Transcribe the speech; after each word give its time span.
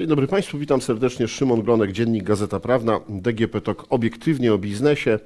Dzień 0.00 0.08
dobry 0.08 0.26
Państwu, 0.26 0.58
witam 0.58 0.80
serdecznie. 0.80 1.28
Szymon 1.28 1.62
Glonek, 1.62 1.92
Dziennik 1.92 2.24
Gazeta 2.24 2.60
Prawna, 2.60 3.00
DGP 3.08 3.60
TOK 3.60 3.86
obiektywnie 3.90 4.54
o 4.54 4.58
biznesie. 4.58 5.18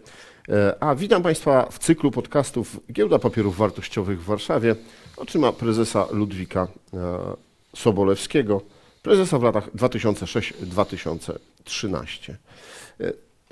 E, 0.49 0.75
A 0.81 0.95
witam 0.95 1.23
Państwa 1.23 1.69
w 1.71 1.79
cyklu 1.79 2.11
podcastów 2.11 2.81
Giełda 2.93 3.19
Papierów 3.19 3.57
Wartościowych 3.57 4.23
w 4.23 4.25
Warszawie. 4.25 4.77
Otrzyma 5.17 5.53
prezesa 5.53 6.07
Ludwika 6.13 6.69
e, 6.95 7.19
Sobolewskiego, 7.77 8.61
prezesa 9.03 9.39
w 9.39 9.43
latach 9.43 9.75
2006-2013. 9.75 12.33
E, 12.33 12.37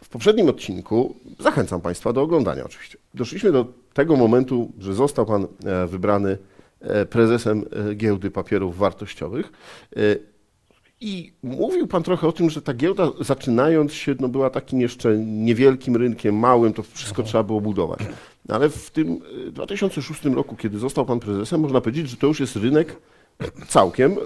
W 0.02 0.08
poprzednim 0.08 0.48
odcinku 0.48 1.16
zachęcam 1.38 1.80
Państwa 1.80 2.12
do 2.12 2.22
oglądania 2.22 2.64
oczywiście. 2.64 2.98
Doszliśmy 3.14 3.52
do 3.52 3.66
tego 3.94 4.16
momentu, 4.16 4.72
że 4.78 4.94
został 4.94 5.26
Pan 5.26 5.46
wybrany 5.88 6.38
prezesem 7.10 7.64
Giełdy 7.96 8.30
Papierów 8.30 8.78
Wartościowych. 8.78 9.52
I 11.04 11.32
mówił 11.42 11.86
Pan 11.86 12.02
trochę 12.02 12.28
o 12.28 12.32
tym, 12.32 12.50
że 12.50 12.62
ta 12.62 12.74
giełda 12.74 13.10
zaczynając 13.20 13.92
się 13.92 14.14
no, 14.20 14.28
była 14.28 14.50
takim 14.50 14.80
jeszcze 14.80 15.18
niewielkim 15.18 15.96
rynkiem, 15.96 16.38
małym, 16.38 16.72
to 16.72 16.82
wszystko 16.82 17.22
trzeba 17.22 17.44
było 17.44 17.60
budować. 17.60 18.00
Ale 18.48 18.68
w 18.68 18.90
tym 18.90 19.20
e, 19.48 19.50
2006 19.50 20.24
roku, 20.24 20.56
kiedy 20.56 20.78
został 20.78 21.06
Pan 21.06 21.20
prezesem, 21.20 21.60
można 21.60 21.80
powiedzieć, 21.80 22.08
że 22.08 22.16
to 22.16 22.26
już 22.26 22.40
jest 22.40 22.56
rynek 22.56 22.96
całkiem 23.68 24.12
e, 24.12 24.16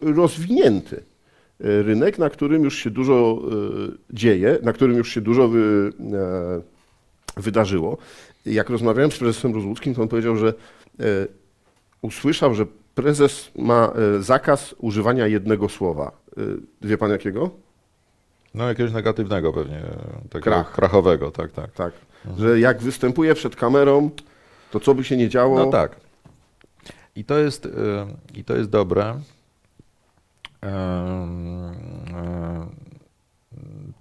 rozwinięty 0.00 0.96
e, 0.96 1.02
rynek, 1.82 2.18
na 2.18 2.30
którym 2.30 2.64
już 2.64 2.78
się 2.78 2.90
dużo 2.90 3.42
dzieje, 4.10 4.58
na 4.62 4.72
którym 4.72 4.96
już 4.96 5.14
się 5.14 5.20
dużo 5.20 5.48
wy, 5.48 5.92
e, 6.12 7.40
wydarzyło. 7.40 7.98
Jak 8.46 8.70
rozmawiałem 8.70 9.12
z 9.12 9.18
prezesem 9.18 9.54
Rozłuckim, 9.54 9.94
to 9.94 10.02
on 10.02 10.08
powiedział, 10.08 10.36
że 10.36 10.48
e, 10.48 11.04
usłyszał, 12.02 12.54
że 12.54 12.66
prezes 13.02 13.50
ma 13.56 13.92
e, 14.18 14.22
zakaz 14.22 14.74
używania 14.78 15.26
jednego 15.26 15.68
słowa. 15.68 16.12
E, 16.36 16.40
Wie 16.82 16.98
pan 16.98 17.10
jakiego? 17.10 17.50
No 18.54 18.68
jakiegoś 18.68 18.92
negatywnego 18.92 19.52
pewnie, 19.52 19.82
takiego 20.22 20.40
Krach. 20.40 20.72
krachowego, 20.72 21.30
tak, 21.30 21.52
tak. 21.52 21.70
Tak. 21.72 21.92
Że 22.38 22.60
jak 22.60 22.82
występuje 22.82 23.34
przed 23.34 23.56
kamerą, 23.56 24.10
to 24.70 24.80
co 24.80 24.94
by 24.94 25.04
się 25.04 25.16
nie 25.16 25.28
działo. 25.28 25.64
No 25.64 25.70
tak. 25.70 25.96
I 27.16 27.24
to 27.24 27.38
jest, 27.38 27.66
y, 27.66 27.70
i 28.34 28.44
to 28.44 28.56
jest 28.56 28.70
dobre. 28.70 29.20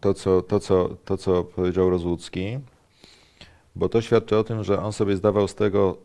To 0.01 0.13
co, 0.13 0.41
to, 0.41 0.59
co, 0.59 0.89
to, 1.05 1.17
co 1.17 1.43
powiedział 1.43 1.89
Rozłucki, 1.89 2.59
bo 3.75 3.89
to 3.89 4.01
świadczy 4.01 4.37
o 4.37 4.43
tym, 4.43 4.63
że 4.63 4.83
on 4.83 4.93
sobie 4.93 5.15
zdawał 5.15 5.47
z 5.47 5.55
tego, 5.55 5.97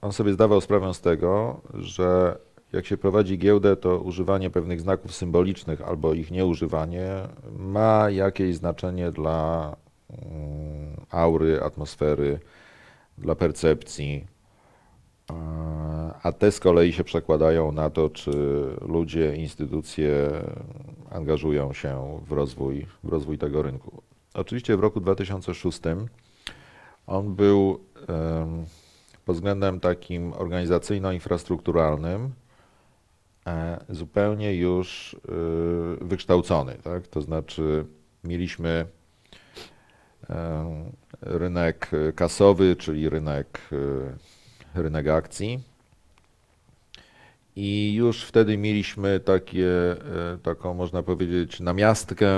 on 0.00 0.12
sobie 0.12 0.32
zdawał 0.32 0.60
sprawę 0.60 0.94
z 0.94 1.00
tego, 1.00 1.60
że 1.74 2.38
jak 2.72 2.86
się 2.86 2.96
prowadzi 2.96 3.38
giełdę, 3.38 3.76
to 3.76 3.98
używanie 3.98 4.50
pewnych 4.50 4.80
znaków 4.80 5.14
symbolicznych 5.14 5.82
albo 5.82 6.14
ich 6.14 6.30
nieużywanie 6.30 7.10
ma 7.58 8.10
jakieś 8.10 8.56
znaczenie 8.56 9.10
dla 9.10 9.76
mm, 10.10 10.96
aury, 11.10 11.62
atmosfery, 11.62 12.40
dla 13.18 13.34
percepcji. 13.34 14.26
A 16.22 16.32
te 16.32 16.52
z 16.52 16.60
kolei 16.60 16.92
się 16.92 17.04
przekładają 17.04 17.72
na 17.72 17.90
to, 17.90 18.10
czy 18.10 18.30
ludzie, 18.80 19.36
instytucje 19.36 20.30
angażują 21.10 21.72
się 21.72 22.20
w 22.26 22.32
rozwój, 22.32 22.86
w 23.04 23.08
rozwój 23.08 23.38
tego 23.38 23.62
rynku. 23.62 24.02
Oczywiście 24.34 24.76
w 24.76 24.80
roku 24.80 25.00
2006 25.00 25.80
on 27.06 27.34
był 27.34 27.80
em, 28.08 28.64
pod 29.28 29.36
względem 29.36 29.80
takim 29.80 30.32
organizacyjno-infrastrukturalnym 30.32 32.28
e, 33.46 33.84
zupełnie 33.88 34.54
już 34.54 35.14
y, 35.14 35.18
wykształcony. 36.04 36.74
Tak? 36.84 37.06
To 37.06 37.22
znaczy 37.22 37.86
mieliśmy 38.24 38.86
e, 40.30 40.90
rynek 41.20 41.90
kasowy, 42.14 42.76
czyli 42.76 43.08
rynek, 43.08 43.60
rynek 44.74 45.08
akcji. 45.08 45.60
I 47.60 47.94
już 47.94 48.24
wtedy 48.24 48.58
mieliśmy 48.58 49.20
takie, 49.20 49.70
e, 49.92 50.38
taką, 50.42 50.74
można 50.74 51.02
powiedzieć, 51.02 51.60
namiastkę 51.60 52.28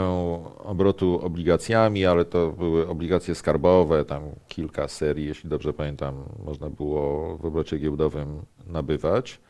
obrotu 0.59 1.21
obligacjami, 1.23 2.07
ale 2.07 2.25
to 2.25 2.53
były 2.53 2.89
obligacje 2.89 3.35
skarbowe, 3.35 4.05
tam 4.05 4.23
kilka 4.49 4.89
serii, 4.89 5.27
jeśli 5.27 5.51
dobrze 5.51 5.73
pamiętam, 5.73 6.25
można 6.45 6.71
było 6.71 7.37
w 7.39 7.45
obrocie 7.45 7.79
giełdowym 7.79 8.43
nabywać. 8.67 9.41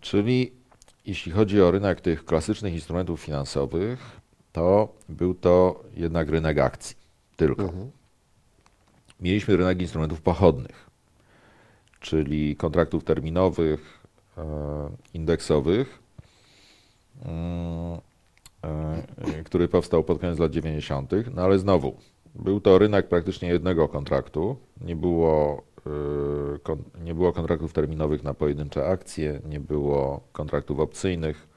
Czyli 0.00 0.52
jeśli 1.06 1.32
chodzi 1.32 1.60
o 1.60 1.70
rynek 1.70 2.00
tych 2.00 2.24
klasycznych 2.24 2.74
instrumentów 2.74 3.20
finansowych, 3.20 4.20
to 4.52 4.94
był 5.08 5.34
to 5.34 5.84
jednak 5.94 6.28
rynek 6.28 6.58
akcji 6.58 6.96
tylko. 7.36 7.62
Mhm. 7.62 7.90
Mieliśmy 9.20 9.56
rynek 9.56 9.80
instrumentów 9.80 10.20
pochodnych, 10.22 10.90
czyli 12.00 12.56
kontraktów 12.56 13.04
terminowych, 13.04 13.99
indeksowych, 15.14 15.98
mm, 17.24 18.00
e, 18.64 19.44
który 19.44 19.68
powstał 19.68 20.04
pod 20.04 20.18
koniec 20.18 20.38
lat 20.38 20.52
90., 20.52 21.30
no 21.34 21.42
ale 21.42 21.58
znowu, 21.58 21.96
był 22.34 22.60
to 22.60 22.78
rynek 22.78 23.08
praktycznie 23.08 23.48
jednego 23.48 23.88
kontraktu, 23.88 24.56
nie 24.80 24.96
było, 24.96 25.62
e, 26.66 27.04
nie 27.04 27.14
było 27.14 27.32
kontraktów 27.32 27.72
terminowych 27.72 28.24
na 28.24 28.34
pojedyncze 28.34 28.86
akcje, 28.86 29.40
nie 29.48 29.60
było 29.60 30.20
kontraktów 30.32 30.80
opcyjnych. 30.80 31.48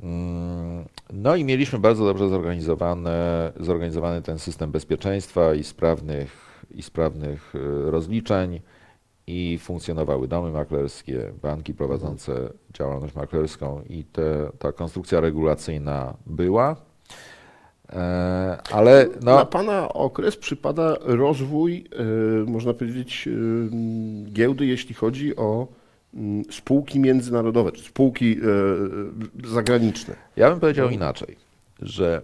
Mm, 0.00 0.84
No 1.12 1.36
i 1.36 1.44
mieliśmy 1.44 1.78
bardzo 1.78 2.04
dobrze 2.04 2.28
zorganizowane, 2.28 3.52
zorganizowany 3.60 4.22
ten 4.22 4.38
system 4.38 4.70
bezpieczeństwa 4.70 5.54
i 5.54 5.64
sprawnych, 5.64 6.64
i 6.70 6.82
sprawnych 6.82 7.54
rozliczeń 7.84 8.60
i 9.26 9.58
funkcjonowały 9.58 10.28
domy 10.28 10.50
maklerskie, 10.50 11.32
banki 11.42 11.74
prowadzące 11.74 12.50
działalność 12.74 13.14
maklerską 13.14 13.82
i 13.88 14.04
te, 14.04 14.50
ta 14.58 14.72
konstrukcja 14.72 15.20
regulacyjna 15.20 16.14
była. 16.26 16.76
E, 17.92 18.58
Ale 18.72 19.08
Na 19.22 19.36
no, 19.36 19.46
Pana 19.46 19.88
okres 19.88 20.36
przypada 20.36 20.96
rozwój, 21.00 21.84
e, 22.46 22.50
można 22.50 22.74
powiedzieć, 22.74 23.28
e, 23.28 23.30
giełdy, 24.32 24.66
jeśli 24.66 24.94
chodzi 24.94 25.36
o 25.36 25.66
mm, 26.14 26.44
spółki 26.50 27.00
międzynarodowe, 27.00 27.72
czy 27.72 27.82
spółki 27.82 28.36
zagraniczne. 29.44 30.14
Ja 30.36 30.50
bym 30.50 30.60
powiedział 30.60 30.90
inaczej, 30.90 31.36
że 31.82 32.22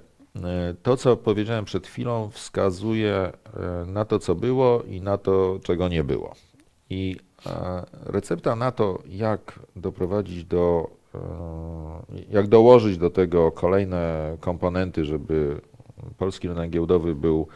to, 0.83 0.97
co 0.97 1.17
powiedziałem 1.17 1.65
przed 1.65 1.87
chwilą, 1.87 2.31
wskazuje 2.31 3.33
na 3.87 4.05
to, 4.05 4.19
co 4.19 4.35
było 4.35 4.83
i 4.83 5.01
na 5.01 5.19
to, 5.19 5.61
czego 5.63 5.89
nie 5.89 6.05
było. 6.05 6.35
I 6.91 7.17
e, 7.47 7.51
recepta 8.05 8.57
na 8.57 8.73
to, 8.73 9.03
jak 9.09 9.61
doprowadzić 9.77 10.45
do, 10.45 10.91
e, 11.15 11.19
jak 12.31 12.47
dołożyć 12.47 12.99
do 12.99 13.11
tego 13.11 13.53
kolejne 13.53 14.37
komponenty, 14.41 15.05
żeby 15.05 15.61
polski 16.19 16.49
rynek 16.49 16.71
giełdowy 16.71 17.15
był 17.15 17.47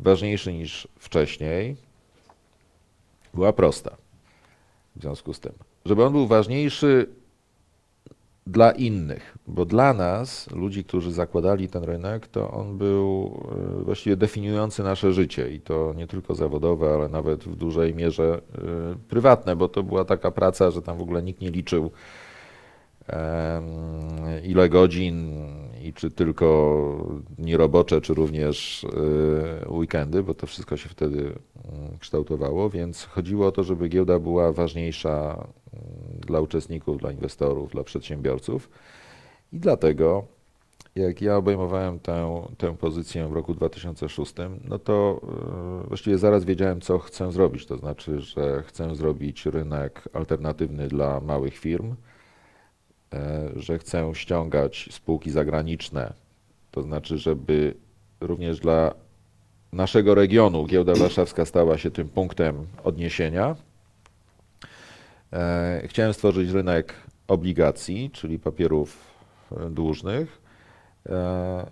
ważniejszy 0.00 0.52
niż 0.52 0.88
wcześniej, 0.98 1.76
była 3.34 3.52
prosta. 3.52 3.96
W 4.96 5.00
związku 5.00 5.34
z 5.34 5.40
tym, 5.40 5.52
żeby 5.84 6.04
on 6.04 6.12
był 6.12 6.26
ważniejszy 6.26 7.08
dla 8.46 8.70
innych, 8.70 9.38
bo 9.46 9.64
dla 9.64 9.94
nas, 9.94 10.50
ludzi, 10.50 10.84
którzy 10.84 11.12
zakładali 11.12 11.68
ten 11.68 11.84
rynek, 11.84 12.26
to 12.28 12.50
on 12.50 12.78
był 12.78 13.40
e, 13.80 13.84
właściwie 13.84 14.16
definiujący 14.16 14.82
nasze 14.82 15.12
życie. 15.12 15.50
I 15.50 15.60
to 15.60 15.94
nie 15.96 16.06
tylko 16.06 16.34
zawodowe, 16.34 16.94
ale 16.94 17.08
nawet 17.08 17.44
w 17.44 17.56
dużej 17.56 17.94
mierze 17.94 18.40
e, 18.54 18.58
prywatne, 19.08 19.56
bo 19.56 19.68
to 19.68 19.82
była 19.82 20.04
taka 20.04 20.30
praca, 20.30 20.70
że 20.70 20.82
tam 20.82 20.98
w 20.98 21.02
ogóle 21.02 21.22
nikt 21.22 21.40
nie 21.40 21.50
liczył 21.50 21.90
ile 24.44 24.68
godzin 24.68 25.42
i 25.82 25.92
czy 25.92 26.10
tylko 26.10 27.18
dni 27.38 27.56
robocze, 27.56 28.00
czy 28.00 28.14
również 28.14 28.86
e, 29.64 29.70
weekendy, 29.70 30.22
bo 30.22 30.34
to 30.34 30.46
wszystko 30.46 30.76
się 30.76 30.88
wtedy 30.88 31.18
mm, 31.18 31.98
kształtowało, 31.98 32.70
więc 32.70 33.04
chodziło 33.04 33.46
o 33.46 33.52
to, 33.52 33.64
żeby 33.64 33.88
giełda 33.88 34.18
była 34.18 34.52
ważniejsza 34.52 35.46
mm, 35.72 36.20
dla 36.20 36.40
uczestników, 36.40 36.98
dla 36.98 37.12
inwestorów, 37.12 37.70
dla 37.70 37.84
przedsiębiorców. 37.84 38.70
I 39.52 39.58
dlatego, 39.58 40.24
jak 40.94 41.22
ja 41.22 41.36
obejmowałem 41.36 41.98
tę, 41.98 42.42
tę 42.58 42.76
pozycję 42.76 43.28
w 43.28 43.32
roku 43.32 43.54
2006, 43.54 44.34
no 44.64 44.78
to 44.78 45.20
e, 45.84 45.88
właściwie 45.88 46.18
zaraz 46.18 46.44
wiedziałem, 46.44 46.80
co 46.80 46.98
chcę 46.98 47.32
zrobić. 47.32 47.66
To 47.66 47.76
znaczy, 47.76 48.20
że 48.20 48.62
chcę 48.66 48.94
zrobić 48.94 49.46
rynek 49.46 50.08
alternatywny 50.12 50.88
dla 50.88 51.20
małych 51.20 51.58
firm, 51.58 51.94
że 53.56 53.78
chcę 53.78 54.10
ściągać 54.14 54.88
spółki 54.92 55.30
zagraniczne, 55.30 56.12
to 56.70 56.82
znaczy, 56.82 57.18
żeby 57.18 57.74
również 58.20 58.60
dla 58.60 58.94
naszego 59.72 60.14
regionu 60.14 60.66
giełda 60.66 60.94
warszawska 60.94 61.44
stała 61.44 61.78
się 61.78 61.90
tym 61.90 62.08
punktem 62.08 62.66
odniesienia. 62.84 63.56
E, 65.32 65.82
Chciałem 65.86 66.14
stworzyć 66.14 66.50
rynek 66.50 66.94
obligacji, 67.28 68.10
czyli 68.10 68.38
papierów 68.38 68.96
e, 69.52 69.70
dłużnych. 69.70 70.42
E, 71.08 71.66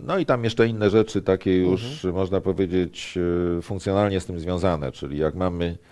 No 0.00 0.18
i 0.18 0.26
tam 0.26 0.44
jeszcze 0.44 0.66
inne 0.66 0.90
rzeczy, 0.90 1.22
takie 1.22 1.56
już 1.56 2.04
można 2.04 2.40
powiedzieć 2.40 3.18
e, 3.58 3.62
funkcjonalnie 3.62 4.20
z 4.20 4.26
tym 4.26 4.40
związane, 4.40 4.92
czyli 4.92 5.18
jak 5.18 5.34
mamy 5.34 5.64
e, 5.64 5.91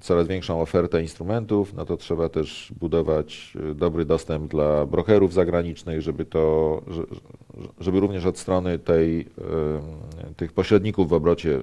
coraz 0.00 0.26
większą 0.28 0.60
ofertę 0.60 1.02
instrumentów, 1.02 1.74
no 1.74 1.84
to 1.84 1.96
trzeba 1.96 2.28
też 2.28 2.72
budować 2.80 3.52
e, 3.70 3.74
dobry 3.74 4.04
dostęp 4.04 4.50
dla 4.50 4.86
brokerów 4.86 5.32
zagranicznych, 5.32 6.00
żeby 6.02 6.24
to, 6.24 6.80
że- 6.86 7.02
że- 7.10 7.68
żeby 7.80 8.00
również 8.00 8.26
od 8.26 8.38
strony 8.38 8.78
tej, 8.78 9.20
e, 9.20 10.34
tych 10.36 10.52
pośredników 10.52 11.08
w 11.08 11.12
obrocie 11.12 11.54
e, 11.56 11.60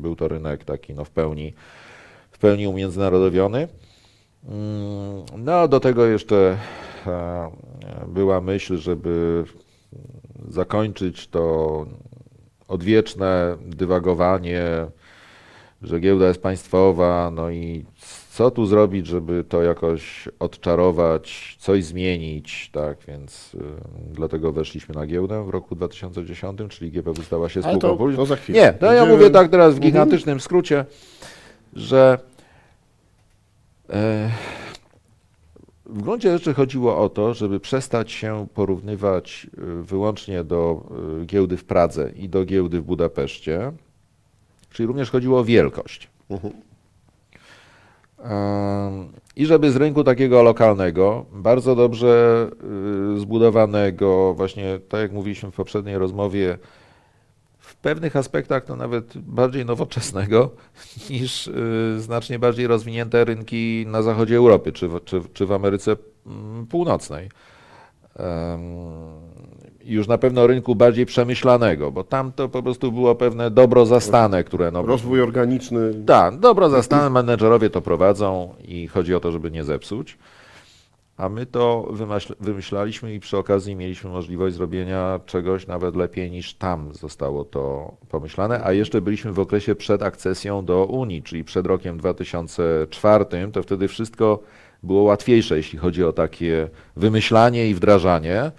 był 0.00 0.16
to 0.16 0.28
rynek 0.28 0.64
taki 0.64 0.94
no 0.94 1.04
w 1.04 1.10
pełni, 1.10 1.54
w 2.30 2.38
pełni 2.38 2.66
umiędzynarodowiony. 2.66 3.68
Mm, 4.48 5.22
No, 5.38 5.68
do 5.68 5.80
tego 5.80 6.06
jeszcze 6.06 6.58
e, 7.06 7.50
była 8.08 8.40
myśl, 8.40 8.76
żeby 8.76 9.44
zakończyć 10.48 11.28
to 11.28 11.86
odwieczne 12.68 13.56
dywagowanie, 13.66 14.62
że 15.82 16.00
giełda 16.00 16.28
jest 16.28 16.42
państwowa, 16.42 17.30
no 17.34 17.50
i 17.50 17.84
co 18.30 18.50
tu 18.50 18.66
zrobić, 18.66 19.06
żeby 19.06 19.44
to 19.48 19.62
jakoś 19.62 20.28
odczarować, 20.38 21.56
coś 21.60 21.84
zmienić, 21.84 22.70
tak, 22.72 22.98
więc 23.08 23.54
y, 23.54 23.58
dlatego 24.12 24.52
weszliśmy 24.52 24.94
na 24.94 25.06
giełdę 25.06 25.44
w 25.44 25.48
roku 25.48 25.74
2010, 25.74 26.60
czyli 26.68 26.90
GPW 26.90 27.22
stała 27.22 27.48
się 27.48 27.62
spółką 27.62 27.78
to, 27.80 27.96
publiczną. 27.96 28.22
to 28.22 28.26
za 28.26 28.36
chwilę. 28.36 28.58
Nie, 28.60 28.72
to 28.72 28.92
ja 28.92 29.06
mówię 29.06 29.30
tak 29.30 29.48
teraz 29.50 29.74
w 29.74 29.76
Mhm. 29.76 29.92
gigantycznym 29.92 30.40
skrócie, 30.40 30.84
że 31.72 32.18
e, 33.90 34.30
w 35.86 36.02
gruncie 36.02 36.32
rzeczy 36.32 36.54
chodziło 36.54 36.98
o 36.98 37.08
to, 37.08 37.34
żeby 37.34 37.60
przestać 37.60 38.12
się 38.12 38.46
porównywać 38.54 39.46
y, 39.80 39.82
wyłącznie 39.82 40.44
do 40.44 40.82
y, 41.22 41.26
giełdy 41.26 41.56
w 41.56 41.64
Pradze 41.64 42.10
i 42.16 42.28
do 42.28 42.44
giełdy 42.44 42.80
w 42.80 42.84
Budapeszcie, 42.84 43.72
czyli 44.70 44.86
również 44.86 45.10
chodziło 45.10 45.40
o 45.40 45.44
wielkość. 45.44 46.08
Mhm. 46.30 46.52
I 49.36 49.46
żeby 49.46 49.70
z 49.70 49.76
rynku 49.76 50.04
takiego 50.04 50.42
lokalnego, 50.42 51.26
bardzo 51.32 51.76
dobrze 51.76 52.46
y, 53.16 53.20
zbudowanego, 53.20 54.34
właśnie 54.34 54.78
tak 54.88 55.00
jak 55.00 55.12
mówiliśmy 55.12 55.50
w 55.50 55.54
poprzedniej 55.54 55.98
rozmowie, 55.98 56.58
w 57.58 57.76
pewnych 57.76 58.16
aspektach 58.16 58.64
to 58.64 58.76
nawet 58.76 59.18
bardziej 59.18 59.64
nowoczesnego 59.64 60.50
niż 61.10 61.46
y, 61.46 61.96
znacznie 62.00 62.38
bardziej 62.38 62.66
rozwinięte 62.66 63.24
rynki 63.24 63.84
na 63.88 64.02
zachodzie 64.02 64.36
Europy 64.36 64.72
czy 64.72 64.88
w, 64.88 65.04
czy, 65.04 65.20
czy 65.32 65.46
w 65.46 65.52
Ameryce 65.52 65.96
mm, 66.26 66.66
Północnej. 66.66 67.28
Już 69.84 70.08
na 70.08 70.18
pewno 70.18 70.46
rynku 70.46 70.74
bardziej 70.74 71.06
przemyślanego, 71.06 71.90
bo 71.92 72.04
tam 72.04 72.32
to 72.32 72.48
po 72.48 72.62
prostu 72.62 72.92
było 72.92 73.14
pewne 73.14 73.50
dobro 73.50 73.86
zastane, 73.86 74.44
które 74.44 74.70
no, 74.70 74.82
Rozwój 74.82 75.22
organiczny. 75.22 75.94
tak, 76.06 76.38
dobro 76.38 76.70
zastane, 76.70 77.10
menedżerowie 77.10 77.70
to 77.70 77.80
prowadzą 77.80 78.54
i 78.68 78.86
chodzi 78.88 79.14
o 79.14 79.20
to, 79.20 79.32
żeby 79.32 79.50
nie 79.50 79.64
zepsuć. 79.64 80.18
A 81.16 81.28
my 81.28 81.46
to 81.46 81.88
wymyśl- 81.92 82.34
wymyślaliśmy 82.40 83.14
i 83.14 83.20
przy 83.20 83.38
okazji 83.38 83.76
mieliśmy 83.76 84.10
możliwość 84.10 84.56
zrobienia 84.56 85.20
czegoś 85.26 85.66
nawet 85.66 85.96
lepiej 85.96 86.30
niż 86.30 86.54
tam 86.54 86.94
zostało 86.94 87.44
to 87.44 87.92
pomyślane. 88.08 88.64
A 88.64 88.72
jeszcze 88.72 89.00
byliśmy 89.00 89.32
w 89.32 89.38
okresie 89.38 89.74
przed 89.74 90.02
akcesją 90.02 90.64
do 90.64 90.84
Unii, 90.84 91.22
czyli 91.22 91.44
przed 91.44 91.66
rokiem 91.66 91.98
2004. 91.98 93.24
To 93.52 93.62
wtedy 93.62 93.88
wszystko 93.88 94.38
było 94.82 95.02
łatwiejsze, 95.02 95.56
jeśli 95.56 95.78
chodzi 95.78 96.04
o 96.04 96.12
takie 96.12 96.68
wymyślanie 96.96 97.68
i 97.68 97.74
wdrażanie. 97.74 98.50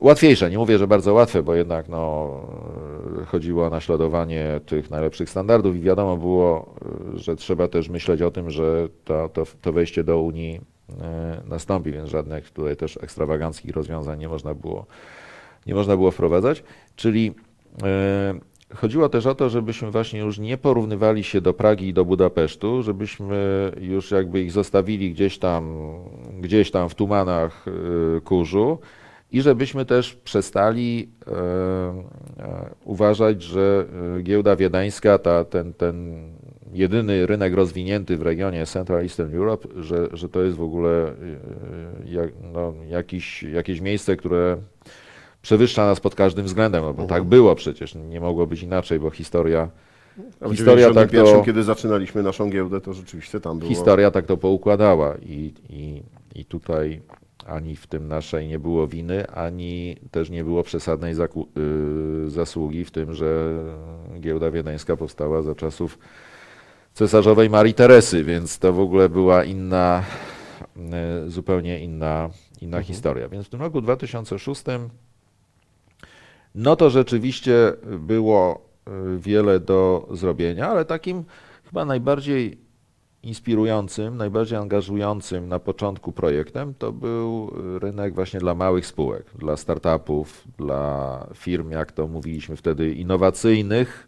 Łatwiejsze, 0.00 0.50
nie 0.50 0.58
mówię, 0.58 0.78
że 0.78 0.86
bardzo 0.86 1.14
łatwe, 1.14 1.42
bo 1.42 1.54
jednak 1.54 1.88
no, 1.88 2.30
chodziło 3.26 3.66
o 3.66 3.70
naśladowanie 3.70 4.60
tych 4.66 4.90
najlepszych 4.90 5.30
standardów 5.30 5.76
i 5.76 5.80
wiadomo 5.80 6.16
było, 6.16 6.74
że 7.14 7.36
trzeba 7.36 7.68
też 7.68 7.88
myśleć 7.88 8.22
o 8.22 8.30
tym, 8.30 8.50
że 8.50 8.88
to, 9.04 9.28
to, 9.28 9.44
to 9.62 9.72
wejście 9.72 10.04
do 10.04 10.20
Unii 10.20 10.60
e, 11.00 11.40
nastąpi, 11.48 11.92
więc 11.92 12.08
żadnych 12.08 12.50
tutaj 12.50 12.76
też 12.76 12.98
ekstrawaganckich 13.02 13.76
rozwiązań 13.76 14.18
nie 14.18 14.28
można 14.28 14.54
było, 14.54 14.86
nie 15.66 15.74
można 15.74 15.96
było 15.96 16.10
wprowadzać. 16.10 16.62
Czyli 16.96 17.34
e, 17.82 18.34
chodziło 18.74 19.08
też 19.08 19.26
o 19.26 19.34
to, 19.34 19.48
żebyśmy 19.48 19.90
właśnie 19.90 20.20
już 20.20 20.38
nie 20.38 20.58
porównywali 20.58 21.24
się 21.24 21.40
do 21.40 21.54
Pragi 21.54 21.88
i 21.88 21.94
do 21.94 22.04
Budapesztu, 22.04 22.82
żebyśmy 22.82 23.72
już 23.80 24.10
jakby 24.10 24.40
ich 24.40 24.52
zostawili 24.52 25.12
gdzieś 25.12 25.38
tam, 25.38 25.92
gdzieś 26.40 26.70
tam 26.70 26.88
w 26.88 26.94
tumanach 26.94 27.64
e, 27.68 28.20
kurzu, 28.20 28.78
i 29.32 29.42
żebyśmy 29.42 29.84
też 29.84 30.14
przestali 30.14 31.08
e, 31.26 31.30
e, 31.32 32.74
uważać, 32.84 33.42
że 33.42 33.86
e, 34.18 34.22
giełda 34.22 34.56
wiedeńska, 34.56 35.18
ta, 35.18 35.44
ten, 35.44 35.74
ten 35.74 36.28
jedyny 36.72 37.26
rynek 37.26 37.54
rozwinięty 37.54 38.16
w 38.16 38.22
regionie 38.22 38.66
Central 38.66 39.00
Eastern 39.02 39.36
Europe, 39.36 39.68
że, 39.76 40.08
że 40.12 40.28
to 40.28 40.42
jest 40.42 40.56
w 40.56 40.62
ogóle 40.62 41.08
e, 41.08 41.12
jak, 42.06 42.30
no, 42.52 42.74
jakiś, 42.88 43.42
jakieś 43.42 43.80
miejsce, 43.80 44.16
które 44.16 44.56
przewyższa 45.42 45.86
nas 45.86 46.00
pod 46.00 46.14
każdym 46.14 46.44
względem, 46.44 46.84
no 46.84 46.94
bo 46.94 47.06
tak 47.06 47.24
było 47.24 47.54
przecież, 47.54 47.94
nie 47.94 48.20
mogło 48.20 48.46
być 48.46 48.62
inaczej, 48.62 48.98
bo 49.00 49.10
historia, 49.10 49.68
A 50.40 50.48
w 50.48 50.50
Historia 50.50 50.86
tak 50.86 51.10
91, 51.10 51.34
to- 51.34 51.44
kiedy 51.44 51.62
zaczynaliśmy 51.62 52.22
naszą 52.22 52.50
giełdę, 52.50 52.80
to 52.80 52.92
rzeczywiście 52.92 53.40
tam 53.40 53.58
było. 53.58 53.68
historia 53.68 54.10
tak 54.10 54.26
to 54.26 54.36
poukładała 54.36 55.14
i, 55.16 55.52
i, 55.70 56.02
i 56.34 56.44
tutaj 56.44 57.00
ani 57.48 57.76
w 57.76 57.86
tym 57.86 58.08
naszej 58.08 58.48
nie 58.48 58.58
było 58.58 58.86
winy, 58.86 59.30
ani 59.30 59.96
też 60.10 60.30
nie 60.30 60.44
było 60.44 60.62
przesadnej 60.62 61.14
y, 61.14 62.30
zasługi 62.30 62.84
w 62.84 62.90
tym, 62.90 63.14
że 63.14 63.58
giełda 64.20 64.50
wiedeńska 64.50 64.96
powstała 64.96 65.42
za 65.42 65.54
czasów 65.54 65.98
cesarzowej 66.94 67.50
Marii 67.50 67.74
Teresy, 67.74 68.24
więc 68.24 68.58
to 68.58 68.72
w 68.72 68.80
ogóle 68.80 69.08
była 69.08 69.44
inna, 69.44 70.02
y, 71.26 71.30
zupełnie 71.30 71.80
inna, 71.80 72.30
inna 72.60 72.82
historia. 72.82 73.28
Więc 73.28 73.46
w 73.46 73.50
tym 73.50 73.60
roku 73.60 73.80
2006 73.80 74.64
no 76.54 76.76
to 76.76 76.90
rzeczywiście 76.90 77.72
było 77.98 78.68
y, 79.14 79.18
wiele 79.18 79.60
do 79.60 80.08
zrobienia, 80.10 80.68
ale 80.68 80.84
takim 80.84 81.24
chyba 81.64 81.84
najbardziej 81.84 82.67
inspirującym, 83.22 84.16
najbardziej 84.16 84.58
angażującym 84.58 85.48
na 85.48 85.58
początku 85.58 86.12
projektem 86.12 86.74
to 86.74 86.92
był 86.92 87.52
rynek 87.78 88.14
właśnie 88.14 88.40
dla 88.40 88.54
małych 88.54 88.86
spółek, 88.86 89.26
dla 89.34 89.56
startupów, 89.56 90.44
dla 90.58 91.26
firm, 91.34 91.70
jak 91.70 91.92
to 91.92 92.08
mówiliśmy 92.08 92.56
wtedy, 92.56 92.92
innowacyjnych. 92.92 94.07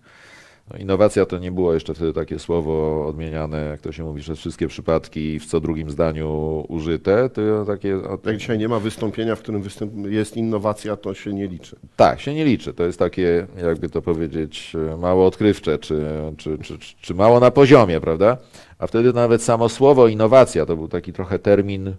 No, 0.73 0.79
innowacja 0.79 1.27
to 1.27 1.39
nie 1.39 1.53
było 1.53 1.75
jeszcze 1.75 1.95
wtedy 1.95 2.13
takie 2.13 2.39
słowo 2.39 3.07
odmieniane, 3.07 3.65
jak 3.65 3.81
to 3.81 3.93
się 3.93 4.05
mówi, 4.05 4.21
przez 4.21 4.39
wszystkie 4.39 4.69
przypadki 4.69 5.39
w 5.41 5.47
co 5.47 5.61
drugim 5.61 5.91
zdaniu 5.91 6.65
użyte. 6.69 7.31
To 7.31 7.65
takie, 7.67 7.99
Jak 8.27 8.37
dzisiaj 8.37 8.59
nie 8.59 8.69
ma 8.69 8.81
wystąpienia, 8.81 9.37
w 9.37 9.41
którym 9.41 9.63
jest 10.09 10.37
innowacja, 10.37 10.97
to 10.97 11.15
się 11.15 11.33
nie 11.33 11.49
liczy. 11.49 11.77
tak, 11.97 12.21
się 12.21 12.35
nie 12.35 12.45
liczy. 12.45 12.75
To 12.75 12.85
jest 12.85 12.99
takie, 12.99 13.47
jakby 13.63 13.89
to 13.89 14.03
powiedzieć, 14.03 14.73
mało 14.99 15.27
odkrywcze, 15.27 15.79
czy, 15.79 16.05
czy, 16.37 16.59
czy, 16.59 16.79
czy, 17.01 17.15
mało 17.15 17.41
na 17.41 17.51
poziomie, 17.51 18.01
prawda? 18.01 18.37
A 18.79 18.87
wtedy 18.87 19.13
nawet 19.13 19.43
samo 19.43 19.69
słowo 19.69 20.09
innowacja 20.09 20.67
to 20.67 20.77
był 20.77 20.89
taki 20.89 21.13
trochę 21.13 21.39
termin, 21.39 21.89
e, 21.89 21.95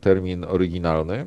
termin 0.00 0.44
oryginalny. 0.44 1.26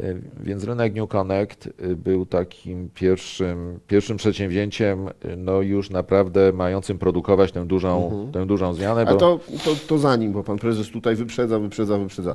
E, 0.00 0.14
Więc 0.40 0.64
rynek 0.64 0.94
New 0.94 1.08
Connect 1.08 1.66
e, 1.66 1.94
był 1.94 2.26
takim 2.26 2.90
pierwszym, 2.94 3.80
pierwszym 3.86 4.16
przedsięwzięciem, 4.16 5.08
e, 5.08 5.36
no 5.36 5.62
już 5.62 5.90
naprawdę 5.90 6.52
mającym 6.52 6.98
produkować 6.98 7.52
tę 7.52 7.66
dużą, 7.66 8.28
tę 8.32 8.46
dużą 8.46 8.74
zmianę. 8.74 9.02
A 9.02 9.12
Bo... 9.12 9.16
to, 9.18 9.40
to, 9.64 9.70
to 9.88 9.98
zanim, 9.98 10.32
bo 10.32 10.42
pan 10.42 10.58
prezes 10.58 10.90
tutaj 10.90 11.16
wyprzedza, 11.16 11.58
wyprzedza, 11.58 11.98
wyprzedza. 11.98 12.34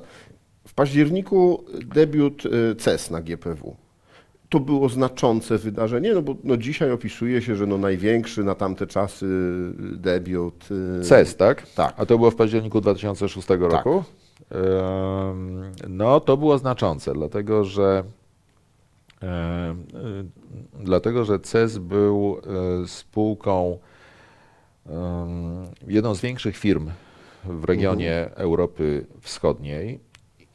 W 0.67 0.74
październiku 0.74 1.63
debiut 1.95 2.45
y, 2.45 2.75
CES 2.75 3.12
na 3.12 3.21
GPW. 3.21 3.75
To 4.50 4.59
było 4.59 4.89
znaczące 4.89 5.57
wydarzenie, 5.57 6.13
no 6.13 6.21
bo 6.21 6.35
no 6.43 6.57
dzisiaj 6.57 6.91
opisuje 6.91 7.41
się, 7.41 7.55
że 7.55 7.67
no 7.67 7.77
największy 7.77 8.43
na 8.43 8.55
tamte 8.55 8.88
czasy 8.88 9.25
y, 9.25 9.97
debiut. 9.97 10.67
y, 11.01 11.03
CES, 11.03 11.35
tak? 11.35 11.67
Tak. 11.69 11.93
A 11.97 12.05
to 12.05 12.17
było 12.17 12.31
w 12.31 12.35
październiku 12.35 12.81
2006 12.81 13.47
roku? 13.50 13.93
Em, 13.97 14.03
No, 15.89 16.20
to 16.20 16.38
było 16.38 16.58
znaczące, 16.58 17.13
dlatego 17.13 17.63
że 17.63 18.04
y, 19.24 19.27
dlatego, 20.80 21.25
że 21.25 21.39
CES 21.39 21.77
był 21.77 22.42
e, 22.84 22.88
spółką 22.88 23.80
jedną 25.88 26.15
z 26.15 26.22
większych 26.22 26.58
firm 26.58 26.92
w 27.44 27.63
regionie 27.63 28.30
Europy 28.36 29.06
Wschodniej 29.22 30.00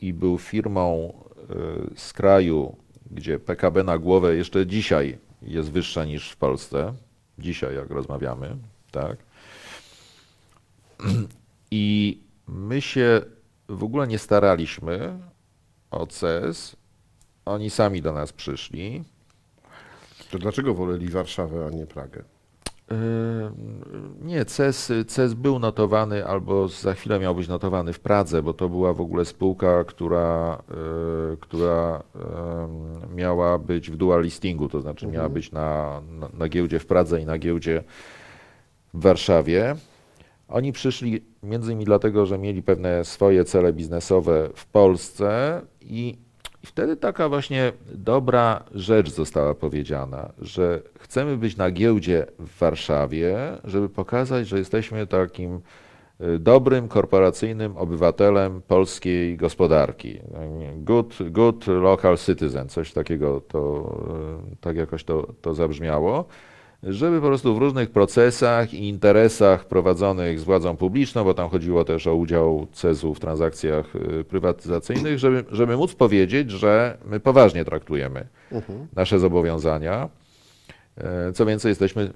i 0.01 0.13
był 0.13 0.39
firmą 0.39 1.13
e, 1.15 1.55
z 1.97 2.13
kraju, 2.13 2.77
gdzie 3.11 3.39
PKB 3.39 3.85
na 3.85 3.99
głowę 3.99 4.37
jeszcze 4.37 4.67
dzisiaj 4.67 5.19
jest 5.43 5.71
wyższa 5.71 6.05
niż 6.05 6.31
w 6.31 6.37
Polsce. 6.37 6.95
Dzisiaj, 7.39 7.75
jak 7.75 7.91
rozmawiamy, 7.91 8.57
tak. 8.91 9.17
I 11.71 12.19
my 12.49 12.81
się 12.81 13.21
w 13.77 13.85
ogóle 13.85 14.07
nie 14.07 14.19
staraliśmy 14.19 15.19
o 15.91 16.07
CES. 16.07 16.77
Oni 17.45 17.71
sami 17.71 18.03
do 18.03 18.13
nas 18.13 18.33
przyszli. 18.33 19.05
To 20.31 20.39
dlaczego 20.39 20.75
woleli 20.75 21.09
Warszawę, 21.09 21.67
a 21.67 21.71
nie 21.71 21.87
Pragę? 21.87 22.23
Nie, 24.23 24.45
CES, 24.45 24.93
CES 25.07 25.35
był 25.35 25.59
notowany 25.59 26.27
albo 26.27 26.69
za 26.69 26.95
chwilę 26.95 27.21
miał 27.21 27.35
być 27.35 27.49
notowany 27.49 27.93
w 27.93 28.01
Pradze, 28.01 28.43
bo 28.43 28.55
to 28.55 28.69
była 28.69 28.93
w 28.93 29.01
ogóle 29.01 29.25
spółka, 29.25 29.85
która, 29.85 30.63
yy, 31.31 31.37
która 31.41 32.03
miała 33.15 33.59
być 33.59 33.91
w 33.91 33.97
dual 33.97 34.23
listingu, 34.23 34.69
to 34.69 34.81
znaczy 34.81 35.07
miała 35.07 35.29
być 35.29 35.53
na, 35.53 36.01
na, 36.11 36.29
na 36.39 36.49
giełdzie 36.49 36.79
w 36.79 36.87
Pradze 36.87 37.21
i 37.21 37.27
na 37.27 37.39
giełdzie 37.39 37.85
w 38.95 39.03
Warszawie. 39.03 39.77
Oni 40.51 40.73
przyszli 40.73 41.25
między 41.43 41.71
innymi 41.71 41.85
dlatego, 41.85 42.27
że 42.27 42.39
mieli 42.39 42.63
pewne 42.63 43.05
swoje 43.05 43.45
cele 43.45 43.73
biznesowe 43.73 44.49
w 44.55 44.67
Polsce 44.67 45.61
i, 45.81 46.19
wtedy 46.67 46.97
taka 46.97 47.29
właśnie 47.29 47.73
dobra 47.95 48.65
rzecz 48.75 49.11
została 49.11 49.55
powiedziana, 49.55 50.33
że 50.39 50.83
chcemy 50.99 51.37
być 51.37 51.57
na 51.57 51.71
giełdzie 51.71 52.27
w 52.39 52.59
Warszawie, 52.59 53.37
żeby 53.65 53.89
pokazać, 53.89 54.49
że 54.49 54.59
jesteśmy 54.59 55.07
takim 55.07 55.61
y, 56.21 56.39
dobrym, 56.39 56.89
korporacyjnym 56.89 57.77
obywatelem 57.77 58.63
polskiej 58.63 59.37
gospodarki. 59.37 60.21
Good, 60.77 61.19
good 61.31 61.67
local 61.67 62.19
citizen, 62.19 62.69
coś 62.69 62.93
takiego 62.93 63.41
to, 63.41 63.95
y, 64.53 64.57
tak 64.61 64.77
jakoś 64.77 65.05
to, 65.05 65.33
to 65.41 65.55
zabrzmiało 65.55 66.25
żeby 66.83 67.21
po 67.21 67.27
prostu 67.27 67.55
w 67.55 67.59
różnych 67.59 67.91
procesach 67.91 68.75
i 68.75 68.89
interesach 68.89 69.65
prowadzonych 69.65 70.41
z 70.41 70.45
władzą 70.45 70.77
publiczną, 70.77 71.25
bo 71.25 71.35
tam 71.35 71.51
chodziło 71.51 71.85
też 71.85 72.07
o 72.07 72.15
udział 72.15 72.67
CES-u 72.73 73.15
w 73.15 73.21
transakcjach 73.21 73.97
y, 73.97 74.25
prywatyzacyjnych, 74.25 75.19
żeby, 75.19 75.45
żeby 75.51 75.77
móc 75.77 75.95
powiedzieć, 75.95 76.51
że 76.51 76.99
my 77.05 77.21
poważnie 77.21 77.65
traktujemy 77.65 78.27
nasze 78.97 79.19
zobowiązania. 79.19 80.09
E, 80.97 81.33
Co 81.33 81.47
więcej, 81.47 81.69
jesteśmy, 81.69 82.13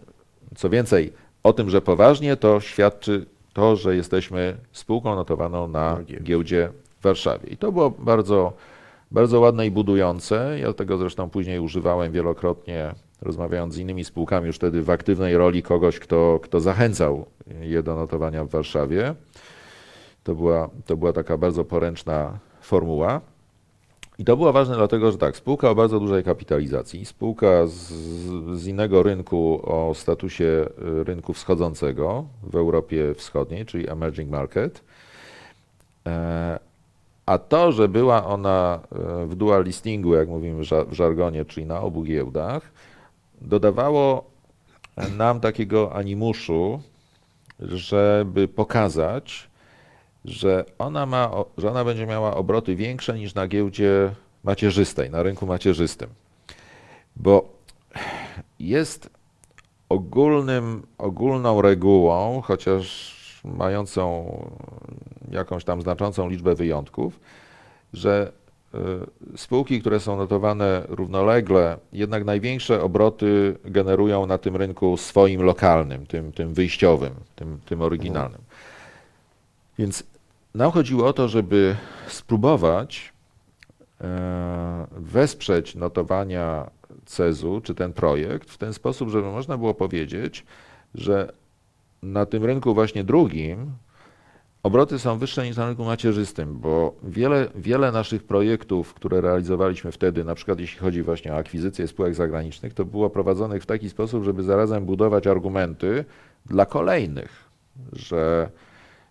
co 0.57 0.71
więcej, 0.71 1.13
o 1.43 1.53
tym, 1.53 1.71
że 1.71 1.83
poważnie, 1.83 2.37
to 2.37 2.61
świadczy 2.61 3.27
to, 3.53 3.77
że 3.77 3.97
jesteśmy 3.97 4.57
spółką 4.73 5.15
notowaną 5.15 5.69
na 5.69 5.99
giełdzie 6.23 6.69
w 7.01 7.03
Warszawie. 7.03 7.49
I 7.51 7.57
to 7.57 7.73
było 7.73 7.91
bardzo, 7.91 8.53
bardzo 9.11 9.41
ładne 9.41 9.67
i 9.67 9.71
budujące. 9.71 10.59
Ja 10.61 10.73
tego 10.73 10.99
zresztą 10.99 11.31
później 11.31 11.59
używałem 11.61 12.13
wielokrotnie, 12.13 12.95
rozmawiając 13.25 13.75
z 13.75 13.79
innymi 13.79 14.05
spółkami, 14.05 14.47
już 14.47 14.57
wtedy 14.57 14.83
w 14.83 14.91
aktywnej 14.91 15.37
roli 15.37 15.63
kogoś, 15.63 15.99
kto, 15.99 16.41
kto 16.43 16.61
zachęcał 16.61 17.27
je 17.61 17.83
do 17.83 17.97
notowania 17.97 18.45
w 18.45 18.49
Warszawie. 18.49 19.15
To 20.25 20.35
była, 20.35 20.71
to 20.87 20.97
była 20.97 21.13
taka 21.13 21.39
bardzo 21.39 21.65
poręczna 21.65 22.39
formuła. 22.61 23.21
I 24.19 24.25
to 24.25 24.37
było 24.37 24.53
ważne 24.53 24.77
dlatego, 24.77 25.13
że 25.13 25.19
tak, 25.19 25.37
spółka 25.37 25.71
o 25.71 25.75
bardzo 25.75 26.01
dużej 26.01 26.25
kapitalizacji, 26.25 27.05
spółka 27.05 27.67
z, 27.67 27.93
z 28.59 28.67
innego 28.67 29.03
rynku 29.03 29.61
o 29.65 29.95
statusie 29.95 30.45
y, 30.45 31.05
rynku 31.05 31.33
wschodzącego 31.33 32.25
w 32.43 32.57
Europie 32.57 33.15
Wschodniej, 33.15 33.67
czyli 33.67 33.91
emerging 33.91 34.31
market. 34.31 34.85
E, 36.07 36.59
A 37.27 37.39
to, 37.39 37.73
że 37.73 37.89
była 37.89 38.27
ona 38.27 38.81
e, 38.83 39.27
w 39.27 39.35
dual 39.35 39.65
listingu, 39.65 40.15
jak 40.15 40.29
mówimy 40.29 40.63
w 40.63 40.67
ża- 40.67 40.87
w 40.89 40.93
żargonie, 40.93 41.45
czyli 41.45 41.67
na 41.67 41.81
obu 41.81 42.03
giełdach, 42.03 42.63
dodawało 43.45 44.31
nam 45.17 45.41
takiego 45.41 45.93
animuszu, 45.95 46.81
żeby 47.61 48.49
pokazać, 48.49 49.51
że 50.25 50.65
ona, 50.79 51.07
ma, 51.07 51.31
że 51.59 51.71
ona 51.71 51.85
będzie 51.85 52.07
miała 52.07 52.37
obroty 52.37 52.77
większe 52.77 53.19
niż 53.19 53.35
na 53.35 53.49
giełdzie 53.49 54.11
macierzystej, 54.45 55.11
na 55.11 55.23
rynku 55.23 55.47
macierzystym. 55.47 56.09
Bo 57.17 57.49
jest 58.59 59.11
ogólnym, 59.89 60.87
ogólną 60.99 61.63
regułą, 61.63 62.41
chociaż 62.45 63.15
mającą 63.45 64.27
jakąś 65.31 65.65
tam 65.65 65.83
znaczącą 65.83 66.29
liczbę 66.29 66.55
wyjątków, 66.55 67.21
że 67.93 68.33
spółki, 69.37 69.81
które 69.81 70.01
są 70.01 70.17
notowane 70.17 70.83
równolegle, 70.89 71.79
jednak 71.93 72.25
największe 72.25 72.83
obroty 72.83 73.57
generują 73.65 74.27
na 74.27 74.39
tym 74.39 74.57
rynku 74.57 74.97
swoim 74.97 75.43
lokalnym, 75.43 76.07
tym, 76.07 76.33
tym 76.33 76.55
wyjściowym, 76.55 77.15
tym, 77.37 77.59
tym 77.65 77.83
oryginalnym. 77.83 78.41
Więc 79.79 80.05
nam 80.55 80.71
chodziło 80.71 81.07
o 81.07 81.13
to, 81.13 81.29
żeby 81.29 81.77
spróbować 82.09 83.13
e, 84.01 84.87
wesprzeć 84.93 85.75
notowania 85.75 86.71
CEZU, 87.05 87.61
czy 87.61 87.75
ten 87.75 87.93
projekt, 87.93 88.51
w 88.51 88.59
ten 88.59 88.73
sposób, 88.73 89.09
żeby 89.09 89.31
można 89.31 89.59
było 89.59 89.75
powiedzieć, 89.75 90.47
że 90.95 91.33
na 92.03 92.27
tym 92.27 92.45
rynku 92.45 92.75
właśnie 92.75 93.05
drugim 93.05 93.73
obroty 94.65 94.99
są 94.99 95.19
wyższe 95.19 95.47
niż 95.47 95.57
na 95.57 95.67
rynku 95.67 95.85
macierzystym, 95.85 96.59
bo 96.59 96.95
wiele, 97.03 97.49
wiele 97.55 97.93
naszych 97.93 98.23
projektów, 98.23 98.95
które 98.95 99.21
realizowaliśmy 99.21 99.93
wtedy, 99.93 100.25
na 100.25 100.35
przykład 100.35 100.61
jeśli 100.61 100.79
chodzi 100.79 101.03
właśnie 101.03 101.33
o 101.33 101.37
akwizycję 101.37 101.89
spółek 101.89 102.15
zagranicznych, 102.15 102.75
to 102.75 102.85
było 102.85 103.11
prowadzonych 103.11 103.63
w 103.63 103.67
taki 103.67 103.91
sposób, 103.91 104.25
żeby 104.25 104.43
zarazem 104.43 104.85
budować 104.85 105.27
argumenty 105.27 106.05
dla 106.47 106.67
kolejnych, 106.67 107.45
że 107.93 108.51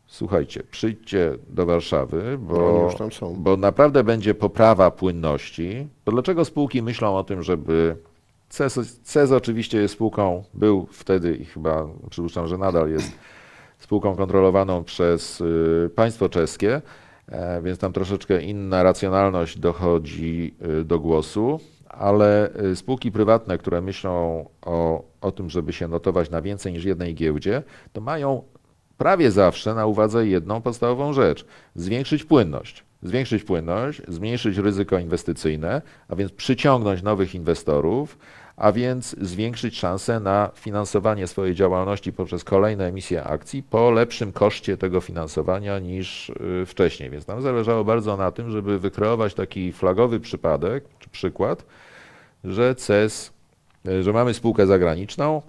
słuchajcie, 0.07 0.63
przyjdźcie 0.72 1.38
do 1.50 1.65
Warszawy, 1.65 2.38
Bo 2.41 2.89
są. 3.12 3.36
bo 3.36 3.57
naprawdę 3.57 4.03
będzie 4.03 4.33
poprawa 4.36 4.91
płynności. 4.91 5.88
To 6.03 6.12
dlaczego 6.12 6.45
spółki 6.45 6.81
myślą 6.81 7.17
o 7.17 7.24
tym, 7.24 7.43
żeby 7.43 7.95
CES, 8.50 9.01
CES 9.03 9.31
oczywiście 9.31 9.77
jest 9.81 9.93
spółką, 9.93 10.43
był 10.53 10.88
wtedy 10.91 11.36
i 11.36 11.45
chyba 11.45 11.88
przypuszczam, 12.10 12.48
że 12.48 12.57
nadal 12.57 12.89
jest 12.89 13.12
spółką 13.93 14.15
kontrolowaną 14.15 14.83
przez 14.83 15.41
y, 15.41 15.89
państwo 15.95 16.29
czeskie, 16.29 16.81
e, 17.27 17.62
więc 17.62 17.79
tam 17.79 17.93
troszeczkę 17.93 18.41
inna 18.41 18.83
racjonalność 18.83 19.59
dochodzi 19.59 20.55
y, 20.81 20.85
do 20.85 21.00
głosu, 21.00 21.59
ale 21.89 22.50
y, 22.71 22.75
spółki 22.75 23.12
prywatne, 23.12 23.57
które 23.57 23.81
myślą 23.81 24.45
o, 24.62 25.03
o 25.21 25.31
tym, 25.31 25.50
żeby 25.50 25.73
się 25.73 25.88
notować 25.88 26.29
na 26.29 26.41
więcej 26.41 26.73
niż 26.73 26.85
jednej 26.85 27.15
giełdzie, 27.15 27.63
to 27.93 28.01
mają 28.01 28.43
prawie 28.97 29.31
zawsze 29.31 29.73
na 29.75 29.85
uwadze 29.85 30.27
jedną 30.27 30.62
podstawową 30.62 31.13
rzecz: 31.13 31.45
zwiększyć 31.75 32.23
płynność. 32.23 32.83
Zwiększyć 33.03 33.43
płynność, 33.43 34.01
zmniejszyć 34.07 34.57
ryzyko 34.57 35.00
inwestycyjne, 35.00 35.81
a 36.07 36.15
więc 36.15 36.31
przyciągnąć 36.31 37.03
nowych 37.03 37.35
inwestorów, 37.35 38.17
a 38.57 38.72
więc 38.72 39.15
zwiększyć 39.22 39.77
szanse 39.77 40.19
na 40.19 40.50
finansowanie 40.55 41.27
swojej 41.27 41.55
działalności 41.55 42.13
poprzez 42.13 42.43
kolejne 42.43 42.88
emisje 42.88 43.24
akcji 43.24 43.63
po 43.63 43.91
lepszym 43.91 44.31
koszcie 44.31 44.77
tego 44.77 45.01
finansowania 45.01 45.79
niż 45.79 46.29
y, 46.29 46.65
wcześniej. 46.65 47.10
Więc 47.10 47.27
nam 47.27 47.41
zależało 47.41 47.83
bardzo 47.83 48.17
na 48.17 48.31
tym, 48.31 48.51
żeby 48.51 48.79
wykreować 48.79 49.33
taki 49.33 49.72
flagowy 49.72 50.19
przypadek 50.19 50.83
czy 51.00 51.10
przykład, 51.10 51.65
że 52.43 52.75
CES, 52.75 53.31
y, 53.88 54.03
że 54.03 54.13
mamy 54.13 54.33
spółkę 54.33 54.67
zagraniczną, 54.67 55.41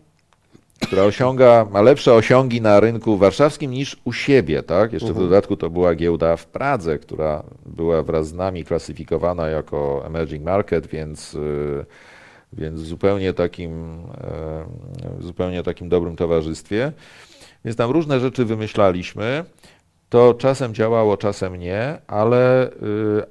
która 0.83 1.03
osiąga, 1.03 1.67
ma 1.71 1.83
lepsze 1.83 2.15
osiągi 2.15 2.61
na 2.61 2.81
rynku 2.81 3.17
warszawskim 3.17 3.71
niż 3.71 3.97
u 4.05 4.13
siebie, 4.13 4.63
tak? 4.63 4.93
Jeszcze 4.93 5.13
w 5.13 5.19
dodatku 5.19 5.57
to 5.57 5.71
była 5.71 5.95
giełda 5.95 6.37
w 6.37 6.47
Pradze, 6.47 6.99
która 6.99 7.43
była 7.67 8.03
wraz 8.03 8.29
z 8.29 8.33
nami 8.33 8.65
klasyfikowana 8.65 9.49
jako 9.49 10.03
emerging 10.07 10.45
market, 10.45 10.87
więc, 10.87 11.35
y, 11.35 11.85
więc 12.59 12.81
w 12.81 12.87
zupełnie 12.87 13.33
takim, 13.33 13.73
e, 14.21 14.65
w 15.19 15.25
zupełnie 15.25 15.63
takim 15.63 15.89
dobrym 15.89 16.17
towarzystwie. 16.17 16.93
Więc 17.65 17.77
tam 17.77 17.91
różne 17.91 18.21
rzeczy 18.21 18.45
wymyślaliśmy. 18.45 19.45
To 20.09 20.35
czasem 20.35 20.75
działało, 20.75 21.17
czasem 21.17 21.57
nie, 21.57 21.99
ale, 22.07 22.73
y, 22.73 22.73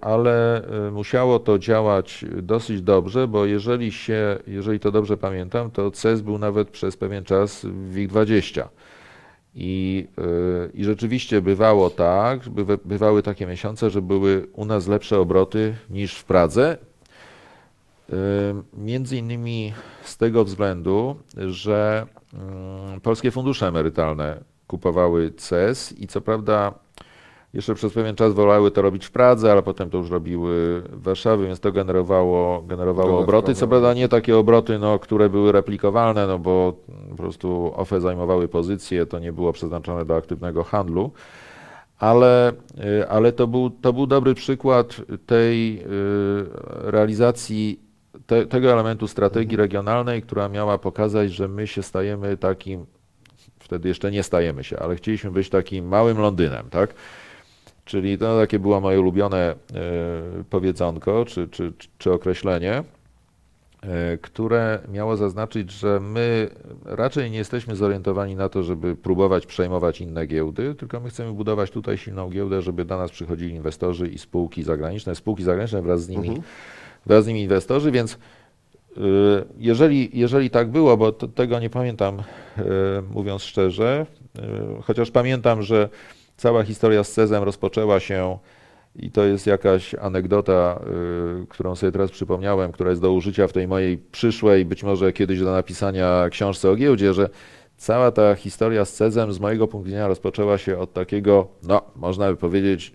ale 0.01 0.61
y, 0.87 0.91
musiało 0.91 1.39
to 1.39 1.59
działać 1.59 2.25
dosyć 2.41 2.81
dobrze, 2.81 3.27
bo 3.27 3.45
jeżeli 3.45 3.91
się, 3.91 4.37
jeżeli 4.47 4.79
to 4.79 4.91
dobrze 4.91 5.17
pamiętam, 5.17 5.71
to 5.71 5.91
CES 5.91 6.21
był 6.21 6.37
nawet 6.37 6.69
przez 6.69 6.97
pewien 6.97 7.23
czas 7.23 7.65
w 7.65 7.95
WIG20. 7.95 8.63
I, 9.55 10.07
y, 10.19 10.71
I 10.73 10.83
rzeczywiście 10.83 11.41
bywało 11.41 11.89
tak, 11.89 12.39
bywa- 12.49 12.77
bywały 12.85 13.23
takie 13.23 13.45
miesiące, 13.45 13.89
że 13.89 14.01
były 14.01 14.47
u 14.53 14.65
nas 14.65 14.87
lepsze 14.87 15.19
obroty 15.19 15.75
niż 15.89 16.15
w 16.15 16.23
Pradze. 16.23 16.77
Między 18.77 19.17
innymi 19.17 19.73
z 20.03 20.17
tego 20.17 20.43
względu, 20.43 21.15
że 21.37 22.05
mm, 22.33 23.01
polskie 23.01 23.31
fundusze 23.31 23.67
emerytalne 23.67 24.43
kupowały 24.67 25.31
CES 25.31 25.93
i 25.99 26.07
co 26.07 26.21
prawda 26.21 26.73
jeszcze 27.53 27.75
przez 27.75 27.93
pewien 27.93 28.15
czas 28.15 28.33
wolały 28.33 28.71
to 28.71 28.81
robić 28.81 29.05
w 29.05 29.11
Pradze, 29.11 29.51
ale 29.51 29.63
potem 29.63 29.89
to 29.89 29.97
już 29.97 30.09
robiły 30.09 30.81
w 30.89 31.03
Warszawie, 31.03 31.47
więc 31.47 31.59
to 31.59 31.71
generowało, 31.71 32.61
generowało 32.61 33.19
obroty. 33.19 33.55
Co 33.55 33.67
prawda 33.67 33.93
nie 33.93 34.09
takie 34.09 34.37
obroty, 34.37 34.79
no, 34.79 34.99
które 34.99 35.29
były 35.29 35.51
replikowalne, 35.51 36.27
no 36.27 36.39
bo 36.39 36.73
po 37.09 37.15
prostu 37.15 37.71
OFE 37.75 38.01
zajmowały 38.01 38.47
pozycje, 38.47 39.05
to 39.05 39.19
nie 39.19 39.33
było 39.33 39.53
przeznaczone 39.53 40.05
do 40.05 40.15
aktywnego 40.15 40.63
handlu, 40.63 41.11
ale, 41.99 42.51
y, 43.01 43.09
ale 43.09 43.31
to, 43.31 43.47
był, 43.47 43.69
to 43.69 43.93
był 43.93 44.07
dobry 44.07 44.33
przykład 44.33 45.01
tej 45.25 45.81
y, 45.81 45.85
realizacji 46.91 47.82
te, 48.27 48.45
tego 48.45 48.71
elementu 48.71 49.07
strategii 49.07 49.57
regionalnej, 49.57 50.21
która 50.21 50.49
miała 50.49 50.77
pokazać, 50.77 51.31
że 51.31 51.47
my 51.47 51.67
się 51.67 51.83
stajemy 51.83 52.37
takim, 52.37 52.85
wtedy 53.59 53.87
jeszcze 53.87 54.11
nie 54.11 54.23
stajemy 54.23 54.63
się, 54.63 54.79
ale 54.79 54.95
chcieliśmy 54.95 55.31
być 55.31 55.49
takim 55.49 55.87
małym 55.87 56.17
Londynem, 56.17 56.69
tak? 56.69 56.93
Czyli 57.85 58.17
to 58.17 58.39
takie 58.39 58.59
było 58.59 58.81
moje 58.81 58.99
ulubione 58.99 59.55
y, 60.39 60.43
powiedzonko 60.43 61.25
czy, 61.25 61.47
czy, 61.47 61.73
czy 61.97 62.11
określenie. 62.11 62.83
E, 63.87 64.17
które 64.17 64.79
miało 64.91 65.17
zaznaczyć, 65.17 65.71
że 65.71 65.99
my 65.99 66.49
raczej 66.85 67.31
nie 67.31 67.37
jesteśmy 67.37 67.75
zorientowani 67.75 68.35
na 68.35 68.49
to, 68.49 68.63
żeby 68.63 68.95
próbować 68.95 69.45
przejmować 69.45 70.01
inne 70.01 70.27
giełdy, 70.27 70.75
tylko 70.75 70.99
my 70.99 71.09
chcemy 71.09 71.33
budować 71.33 71.71
tutaj 71.71 71.97
silną 71.97 72.29
giełdę, 72.29 72.61
żeby 72.61 72.85
do 72.85 72.97
nas 72.97 73.11
przychodzili 73.11 73.55
inwestorzy 73.55 74.07
i 74.07 74.17
spółki 74.17 74.63
zagraniczne, 74.63 75.15
spółki 75.15 75.43
zagraniczne 75.43 75.81
wraz 75.81 76.03
z 76.03 76.09
nimi, 76.09 76.27
mhm. 76.27 76.47
Wraz 77.05 77.23
z 77.23 77.27
nimi 77.27 77.41
inwestorzy, 77.41 77.91
więc 77.91 78.13
e, 78.13 78.99
jeżeli, 79.57 80.19
jeżeli 80.19 80.49
tak 80.49 80.71
było, 80.71 80.97
bo 80.97 81.11
to, 81.11 81.27
tego 81.27 81.59
nie 81.59 81.69
pamiętam, 81.69 82.19
e, 82.19 82.63
mówiąc 83.11 83.43
szczerze, 83.43 84.05
chociaż 84.83 85.11
pamiętam, 85.11 85.61
że 85.61 85.89
cała 86.37 86.63
historia 86.63 87.03
z 87.03 87.11
Cezem 87.11 87.43
rozpoczęła 87.43 87.99
się 87.99 88.37
i 88.95 89.11
to 89.11 89.23
jest 89.23 89.47
jakaś 89.47 89.95
anegdota, 89.95 90.79
y, 91.43 91.47
którą 91.47 91.75
sobie 91.75 91.91
teraz 91.91 92.11
przypomniałem, 92.11 92.71
która 92.71 92.89
jest 92.89 93.01
do 93.01 93.11
użycia 93.11 93.47
w 93.47 93.53
tej 93.53 93.67
mojej 93.67 93.97
przyszłej, 93.97 94.65
być 94.65 94.83
może 94.83 95.13
kiedyś 95.13 95.39
do 95.39 95.51
napisania 95.51 96.29
książce 96.29 96.69
o 96.69 96.75
giełdzie, 96.75 97.13
że 97.13 97.29
cała 97.77 98.11
ta 98.11 98.35
historia 98.35 98.85
z 98.85 98.93
Cezem 98.93 99.33
z 99.33 99.39
mojego 99.39 99.67
punktu 99.67 99.85
widzenia 99.85 100.07
rozpoczęła 100.07 100.57
się 100.57 100.79
od 100.79 100.93
takiego, 100.93 101.47
no 101.63 101.81
można 101.95 102.29
by 102.29 102.37
powiedzieć, 102.37 102.93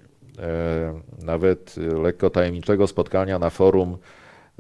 nawet 1.23 1.75
lekko 2.03 2.31
tajemniczego 2.31 2.87
spotkania 2.87 3.39
na 3.39 3.51
forum 3.51 3.99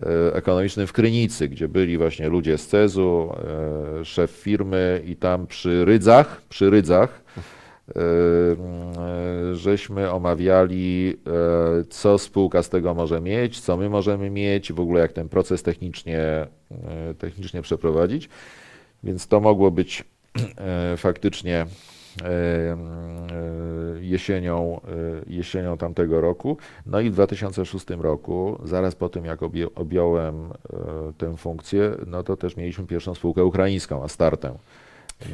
e, 0.03 0.35
ekonomicznym 0.35 0.87
w 0.87 0.93
Krynicy, 0.93 1.49
gdzie 1.49 1.69
byli 1.69 1.99
właśnie 1.99 2.29
ludzie 2.29 2.59
z 2.59 2.67
Cezu, 2.67 3.33
e, 4.01 4.05
szef 4.05 4.31
firmy 4.31 5.03
i 5.07 5.17
tam 5.17 5.47
przy 5.47 5.85
rydzach, 5.85 6.43
przy 6.49 6.71
rydzach 6.71 7.23
żeśmy 9.53 10.11
omawiali, 10.11 11.17
co 11.91 12.19
spółka 12.19 12.63
z 12.63 12.69
tego 12.69 12.95
może 12.95 13.21
mieć, 13.21 13.61
co 13.61 13.77
my 13.77 13.89
możemy 13.89 14.31
mieć, 14.31 14.73
w 14.73 14.81
ogóle 14.81 15.01
jak 15.01 15.13
ten 15.13 15.29
proces 15.29 15.63
technicznie, 15.63 16.47
technicznie 17.19 17.63
przeprowadzić. 17.63 18.29
Więc 19.05 19.27
to 19.27 19.41
mogło 19.41 19.71
być 19.71 20.05
faktycznie 20.97 21.67
jesienią, 24.01 24.81
jesienią 25.27 25.79
tamtego 25.79 26.21
roku. 26.21 26.57
No 26.87 27.01
i 27.01 27.11
w 27.11 27.13
2006 27.13 27.87
roku, 27.91 28.59
zaraz 28.65 28.95
po 28.95 29.09
tym 29.09 29.25
jak 29.25 29.41
objąłem 29.75 30.49
tę 31.19 31.37
funkcję, 31.37 31.91
no 32.07 32.23
to 32.23 32.37
też 32.37 32.57
mieliśmy 32.57 32.87
pierwszą 32.87 33.15
spółkę 33.15 33.45
ukraińską, 33.45 34.05
Astartę 34.05 34.55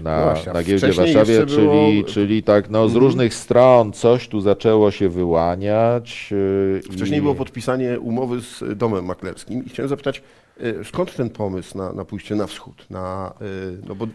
na, 0.03 0.19
no 0.19 0.25
właśnie, 0.25 0.53
na 0.53 0.63
giełdzie 0.63 0.93
w 0.93 0.97
Warszawie, 0.97 1.47
czyli, 1.47 1.67
było... 1.67 2.05
czyli 2.09 2.43
tak 2.43 2.71
no, 2.71 2.89
z 2.89 2.93
mhm. 2.93 3.05
różnych 3.05 3.35
stron 3.35 3.93
coś 3.93 4.29
tu 4.29 4.41
zaczęło 4.41 4.91
się 4.91 5.09
wyłaniać. 5.09 6.31
Yy, 6.31 6.81
Wcześniej 6.93 7.19
i... 7.19 7.23
było 7.23 7.35
podpisanie 7.35 8.01
umowy 8.01 8.41
z 8.41 8.79
domem 8.79 9.05
maklerskim 9.05 9.65
i 9.65 9.69
chciałem 9.69 9.89
zapytać, 9.89 10.23
yy, 10.61 10.85
skąd 10.85 11.17
ten 11.17 11.31
pomysł 11.31 11.79
na, 11.79 11.93
na 11.93 12.05
pójście 12.05 12.35
na 12.35 12.47
wschód? 12.47 12.87
Na, 12.91 13.35
yy, 13.41 13.47
no 13.89 13.95
bo 13.95 14.07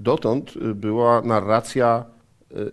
dotąd 0.00 0.54
była 0.74 1.22
narracja 1.22 2.04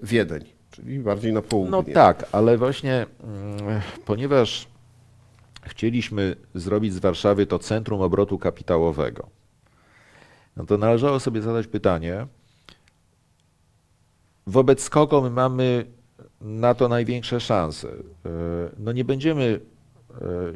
Wiedeń, 0.04 0.44
czyli 0.72 1.00
bardziej 1.00 1.34
na 1.34 1.42
południe. 1.42 1.72
No 1.72 1.84
tak, 1.84 2.26
ale 2.32 2.58
właśnie 2.58 3.06
mm, 3.24 3.82
ponieważ 4.06 4.68
chcieliśmy 5.62 6.36
zrobić 6.56 6.94
z 6.94 7.00
Warszawy 7.00 7.46
to 7.46 7.60
centrum 7.60 8.02
obrotu 8.02 8.40
kapitałowego, 8.40 9.28
no 10.58 10.66
to 10.66 10.78
należało 10.78 11.20
sobie 11.20 11.42
zadać 11.42 11.68
pytanie, 11.68 12.28
wobec 14.48 14.90
kogo 14.90 15.22
my 15.22 15.30
mamy 15.30 15.86
na 16.42 16.74
to 16.74 16.88
największe 16.88 17.40
szanse. 17.40 17.88
E, 17.90 17.94
no 18.78 18.92
nie 18.92 19.06
będziemy 19.06 19.60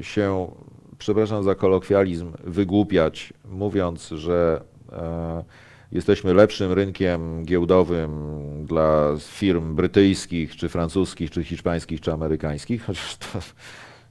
się, 0.01 0.51
przepraszam 0.97 1.43
za 1.43 1.55
kolokwializm, 1.55 2.31
wygłupiać, 2.43 3.34
mówiąc, 3.45 4.10
że 4.10 4.62
e, 4.91 5.43
jesteśmy 5.91 6.34
lepszym 6.34 6.71
rynkiem 6.71 7.45
giełdowym 7.45 8.12
dla 8.65 9.15
firm 9.19 9.75
brytyjskich, 9.75 10.56
czy 10.56 10.69
francuskich, 10.69 11.32
czy 11.32 11.43
hiszpańskich, 11.43 12.01
czy 12.01 12.13
amerykańskich, 12.13 12.86
chociaż 12.86 13.17
to, 13.17 13.39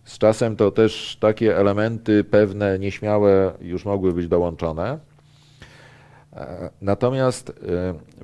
z 0.05 0.19
czasem 0.19 0.57
to 0.57 0.71
też 0.71 1.17
takie 1.21 1.57
elementy 1.57 2.25
pewne, 2.25 2.79
nieśmiałe 2.79 3.53
już 3.61 3.85
mogły 3.85 4.13
być 4.13 4.29
dołączone. 4.29 4.99
E, 6.33 6.71
natomiast 6.83 7.51
e, 7.51 7.53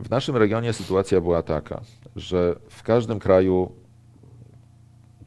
w 0.00 0.10
naszym 0.10 0.36
regionie 0.36 0.72
sytuacja 0.72 1.20
była 1.20 1.42
taka, 1.42 1.80
że 2.16 2.56
w 2.68 2.82
każdym 2.82 3.18
kraju 3.18 3.72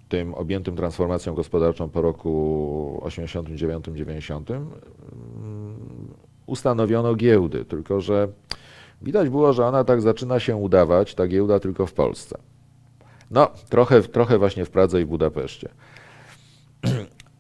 tym 0.10 0.34
objętym 0.34 0.76
transformacją 0.76 1.34
gospodarczą 1.34 1.90
po 1.90 2.02
roku 2.02 3.02
89-90 3.06 4.52
mm, 4.52 4.70
ustanowiono 6.50 7.16
giełdy, 7.16 7.66
tylko 7.66 8.02
że 8.02 8.28
widać 9.02 9.30
było, 9.30 9.54
że 9.54 9.66
ona 9.66 9.84
tak 9.84 10.02
zaczyna 10.02 10.40
się 10.40 10.56
udawać, 10.56 11.16
ta 11.16 11.28
giełda 11.28 11.60
tylko 11.60 11.86
w 11.86 11.94
Polsce. 11.94 12.38
No, 13.32 13.48
trochę, 13.70 14.02
trochę 14.02 14.38
właśnie 14.38 14.66
w 14.66 14.70
Pradze 14.70 15.02
i 15.02 15.06
Budapeszcie. 15.06 15.70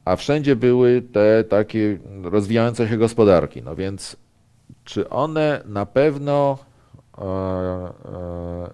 A 0.05 0.15
wszędzie 0.15 0.55
były 0.55 1.01
te 1.01 1.43
takie 1.43 1.97
rozwijające 2.23 2.87
się 2.87 2.97
gospodarki, 2.97 3.61
no 3.63 3.75
więc 3.75 4.17
czy 4.83 5.09
one 5.09 5.61
na 5.65 5.85
pewno 5.85 6.57
e, 7.17 7.23
e, 7.23 7.91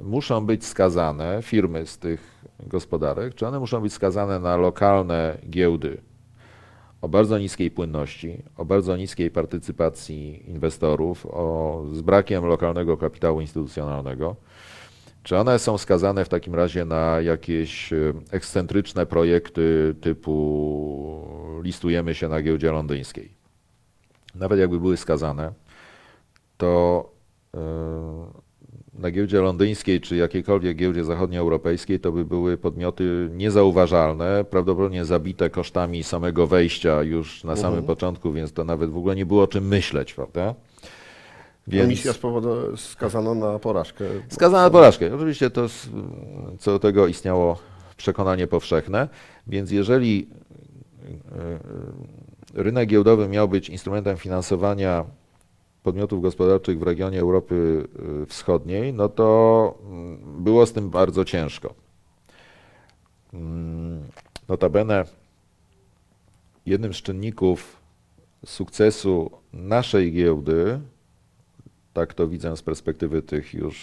muszą 0.03 0.45
być 0.45 0.65
skazane, 0.65 1.39
firmy 1.41 1.85
z 1.85 1.97
tych 1.97 2.45
gospodarek, 2.59 3.35
czy 3.35 3.47
one 3.47 3.59
muszą 3.59 3.81
być 3.81 3.93
skazane 3.93 4.39
na 4.39 4.57
lokalne 4.57 5.37
giełdy 5.49 6.01
o 7.01 7.09
bardzo 7.09 7.37
niskiej 7.37 7.71
płynności, 7.71 8.43
o 8.57 8.65
bardzo 8.65 8.97
niskiej 8.97 9.31
partycypacji 9.31 10.49
inwestorów, 10.49 11.25
o, 11.25 11.85
z 11.93 12.01
brakiem 12.01 12.45
lokalnego 12.45 12.97
kapitału 12.97 13.41
instytucjonalnego. 13.41 14.35
Czy 15.23 15.37
one 15.37 15.59
są 15.59 15.77
skazane 15.77 16.25
w 16.25 16.29
takim 16.29 16.55
razie 16.55 16.85
na 16.85 17.21
jakieś 17.21 17.93
e, 17.93 18.13
ekscentryczne 18.31 19.05
projekty 19.05 19.95
typu 20.01 21.61
listujemy 21.63 22.15
się 22.15 22.27
na 22.27 22.41
giełdzie 22.41 22.71
londyńskiej? 22.71 23.31
Nawet 24.35 24.59
jakby 24.59 24.79
były 24.79 24.97
skazane, 24.97 25.53
to 26.57 27.11
e, 27.53 28.44
na 28.99 29.11
giełdzie 29.11 29.41
londyńskiej 29.41 30.01
czy 30.01 30.15
jakiejkolwiek 30.15 30.77
giełdzie 30.77 31.03
zachodnioeuropejskiej 31.03 31.99
to 31.99 32.11
by 32.11 32.25
były 32.25 32.57
podmioty 32.57 33.29
niezauważalne, 33.31 34.45
prawdopodobnie 34.49 35.05
zabite 35.05 35.49
kosztami 35.49 36.03
samego 36.03 36.47
wejścia 36.47 37.03
już 37.03 37.43
na 37.43 37.55
samym 37.55 37.79
mhm. 37.79 37.87
początku, 37.87 38.31
więc 38.31 38.53
to 38.53 38.63
nawet 38.63 38.89
w 38.89 38.97
ogóle 38.97 39.15
nie 39.15 39.25
było 39.25 39.43
o 39.43 39.47
czym 39.47 39.67
myśleć, 39.67 40.13
prawda? 40.13 40.55
Więc... 41.67 41.83
Komisja 41.83 42.13
skazano 42.77 43.35
na 43.35 43.59
porażkę. 43.59 44.05
Skazano 44.29 44.63
na 44.63 44.69
porażkę. 44.69 45.15
Oczywiście 45.15 45.49
to 45.49 45.67
co 46.59 46.71
do 46.71 46.79
tego 46.79 47.07
istniało 47.07 47.57
przekonanie 47.97 48.47
powszechne, 48.47 49.07
więc 49.47 49.71
jeżeli 49.71 50.29
e, 51.31 51.37
e, 51.37 51.59
rynek 52.63 52.89
giełdowy 52.89 53.27
miał 53.27 53.47
być 53.47 53.69
instrumentem 53.69 54.17
finansowania 54.17 55.05
podmiotów 55.85 56.21
gospodarczych 56.21 56.79
w 56.79 56.83
regionie 56.83 57.19
Europy 57.19 57.87
y, 58.23 58.25
Wschodniej, 58.25 58.93
no 58.93 59.09
to 59.09 59.77
mm, 59.83 60.43
było 60.43 60.65
z 60.65 60.73
tym 60.73 60.89
bardzo 60.89 61.25
ciężko. 61.25 61.73
Mm, 63.33 64.03
notabene 64.47 65.05
jednym 66.65 66.93
z 66.93 66.97
czynników 66.97 67.81
sukcesu 68.45 69.31
naszej 69.53 70.13
giełdy, 70.13 70.79
tak 71.93 72.13
to 72.13 72.27
widzę 72.27 72.57
z 72.57 72.61
perspektywy 72.61 73.21
tych 73.21 73.53
już 73.53 73.75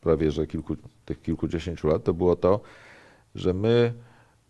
prawie 0.00 0.30
że 0.30 0.46
kilku, 0.46 0.76
tych 1.04 1.22
kilkudziesięciu 1.22 1.88
lat, 1.88 2.04
to 2.04 2.14
było 2.14 2.36
to, 2.36 2.60
że 3.34 3.54
my 3.54 3.92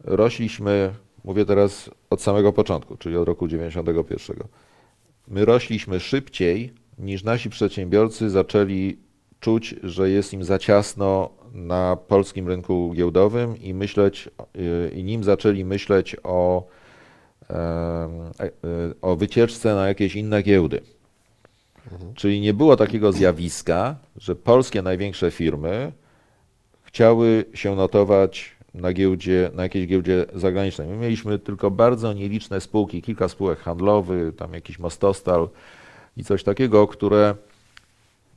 rośliśmy, 0.04 0.94
mówię 1.24 1.44
teraz 1.44 1.90
od 2.10 2.22
samego 2.22 2.52
początku, 2.52 2.96
czyli 2.96 3.16
od 3.16 3.28
roku 3.28 3.48
91. 3.48 4.36
My 5.28 5.44
rośliśmy 5.44 6.00
szybciej 6.00 6.83
niż 6.98 7.24
nasi 7.24 7.50
przedsiębiorcy 7.50 8.30
zaczęli 8.30 8.96
czuć, 9.40 9.74
że 9.82 10.10
jest 10.10 10.32
im 10.32 10.44
za 10.44 10.58
ciasno 10.58 11.30
na 11.52 11.96
polskim 11.96 12.48
rynku 12.48 12.92
giełdowym 12.94 13.56
i 13.56 13.74
myśleć, 13.74 14.28
i 14.94 15.04
nim 15.04 15.24
zaczęli 15.24 15.64
myśleć 15.64 16.16
o, 16.22 16.66
e, 17.50 18.08
o 19.02 19.16
wycieczce 19.16 19.74
na 19.74 19.88
jakieś 19.88 20.16
inne 20.16 20.42
giełdy. 20.42 20.80
Mhm. 21.92 22.14
Czyli 22.14 22.40
nie 22.40 22.54
było 22.54 22.76
takiego 22.76 23.12
zjawiska, 23.12 23.96
że 24.16 24.36
polskie 24.36 24.82
największe 24.82 25.30
firmy 25.30 25.92
chciały 26.82 27.44
się 27.54 27.76
notować 27.76 28.56
na 28.74 28.92
giełdzie, 28.92 29.50
na 29.54 29.62
jakiejś 29.62 29.86
giełdzie 29.86 30.26
zagranicznej. 30.34 30.88
My 30.88 30.96
mieliśmy 30.96 31.38
tylko 31.38 31.70
bardzo 31.70 32.12
nieliczne 32.12 32.60
spółki, 32.60 33.02
kilka 33.02 33.28
spółek 33.28 33.58
handlowych, 33.58 34.36
tam 34.36 34.54
jakiś 34.54 34.78
Mostostal 34.78 35.48
i 36.16 36.24
coś 36.24 36.42
takiego, 36.42 36.86
które 36.86 37.34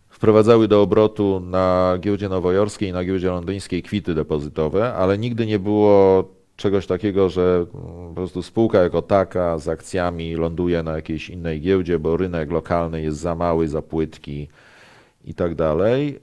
wprowadzały 0.09 0.67
do 0.67 0.81
obrotu 0.81 1.39
na 1.39 1.97
giełdzie 1.99 2.29
nowojorskiej 2.29 2.89
i 2.89 2.93
na 2.93 3.05
giełdzie 3.05 3.29
londyńskiej 3.29 3.83
kwity 3.83 4.15
depozytowe, 4.15 4.93
ale 4.93 5.17
nigdy 5.17 5.45
nie 5.45 5.59
było 5.59 6.23
czegoś 6.55 6.87
takiego, 6.87 7.29
że 7.29 7.65
mm, 7.73 8.07
po 8.09 8.13
prostu 8.15 8.43
spółka 8.43 8.79
jako 8.83 9.01
taka 9.01 9.57
z 9.57 9.67
akcjami 9.67 10.35
ląduje 10.35 10.83
na 10.83 10.95
jakiejś 10.95 11.29
innej 11.29 11.61
giełdzie, 11.61 11.99
bo 11.99 12.17
rynek 12.17 12.51
lokalny 12.51 13.01
jest 13.01 13.17
za 13.17 13.35
mały, 13.35 13.67
za 13.67 13.81
płytki 13.81 14.47
i 15.27 15.33
tak 15.33 15.55
dalej. 15.55 16.19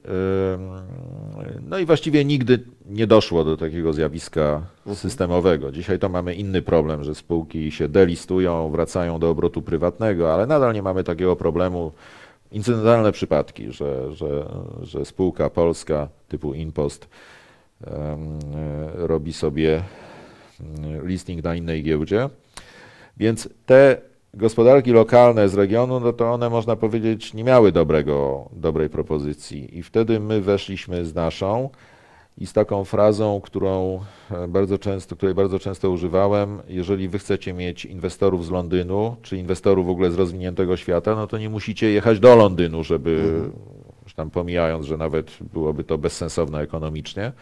No 1.63 1.79
i 1.79 1.87
właściwie 1.87 2.25
nigdy 2.25 2.59
nie 2.87 3.07
doszło 3.07 3.45
do 3.45 3.57
takiego 3.57 3.93
zjawiska 3.93 4.63
systemowego. 4.95 5.73
Dzisiaj 5.73 5.99
to 5.99 6.09
mamy 6.09 6.35
inny 6.35 6.63
problem, 6.63 7.05
że 7.05 7.15
spółki 7.15 7.73
się 7.73 7.89
delistują, 7.89 8.71
wracają 8.71 9.19
do 9.19 9.31
obrotu 9.31 9.63
prywatnego, 9.63 10.35
ale 10.35 10.47
nadal 10.47 10.75
nie 10.75 10.83
mamy 10.83 11.05
takiego 11.05 11.37
problemu. 11.37 11.93
Incydentalne 12.53 13.13
przypadki, 13.13 13.73
że, 13.73 14.13
że, 14.13 14.47
że 14.83 15.05
spółka 15.05 15.51
polska 15.51 16.09
typu 16.29 16.55
Inpost 16.55 17.09
robi 18.95 19.33
sobie 19.33 19.83
listing 21.03 21.45
na 21.45 21.55
innej 21.55 21.83
giełdzie. 21.83 22.29
Więc 23.17 23.49
te 23.67 24.01
gospodarki 24.37 24.93
lokalne 24.93 25.49
z 25.49 25.55
regionu, 25.55 26.01
no 26.01 26.13
to 26.13 26.33
one 26.33 26.51
można 26.51 26.77
powiedzieć 26.77 27.35
nie 27.35 27.45
miały 27.45 27.73
dobrego, 27.73 28.49
dobrej 28.53 28.89
propozycji. 28.89 29.79
I 29.79 29.83
wtedy 29.83 30.21
my 30.21 30.41
weszliśmy 30.41 31.05
z 31.05 31.15
naszą 31.15 31.71
i 32.39 32.47
z 32.47 32.53
taką 32.53 32.85
frazą, 32.85 33.41
którą 33.41 34.01
e, 34.31 34.49
bardzo 34.49 34.79
często, 34.79 35.17
której 35.17 35.35
bardzo 35.35 35.59
często 35.59 35.91
używałem, 35.91 36.63
jeżeli 36.69 37.09
wy 37.09 37.19
chcecie 37.19 37.53
mieć 37.53 37.85
inwestorów 37.85 38.47
z 38.47 38.51
Londynu, 38.51 39.17
czy 39.23 39.37
inwestorów 39.37 39.87
w 39.87 39.91
ogóle 39.91 40.11
z 40.11 40.15
rozwiniętego 40.15 40.77
świata, 40.77 41.15
no 41.15 41.27
to 41.27 41.39
nie 41.39 41.51
musicie 41.51 41.91
jechać 41.91 42.21
do 42.21 42.37
Londynu, 42.37 42.85
żeby, 42.85 43.41
już 44.03 44.15
tam 44.15 44.31
pomijając, 44.31 44.87
że 44.87 44.97
nawet 44.97 45.39
byłoby 45.53 45.85
to 45.85 45.99
bezsensowne 45.99 46.61
ekonomicznie, 46.61 47.33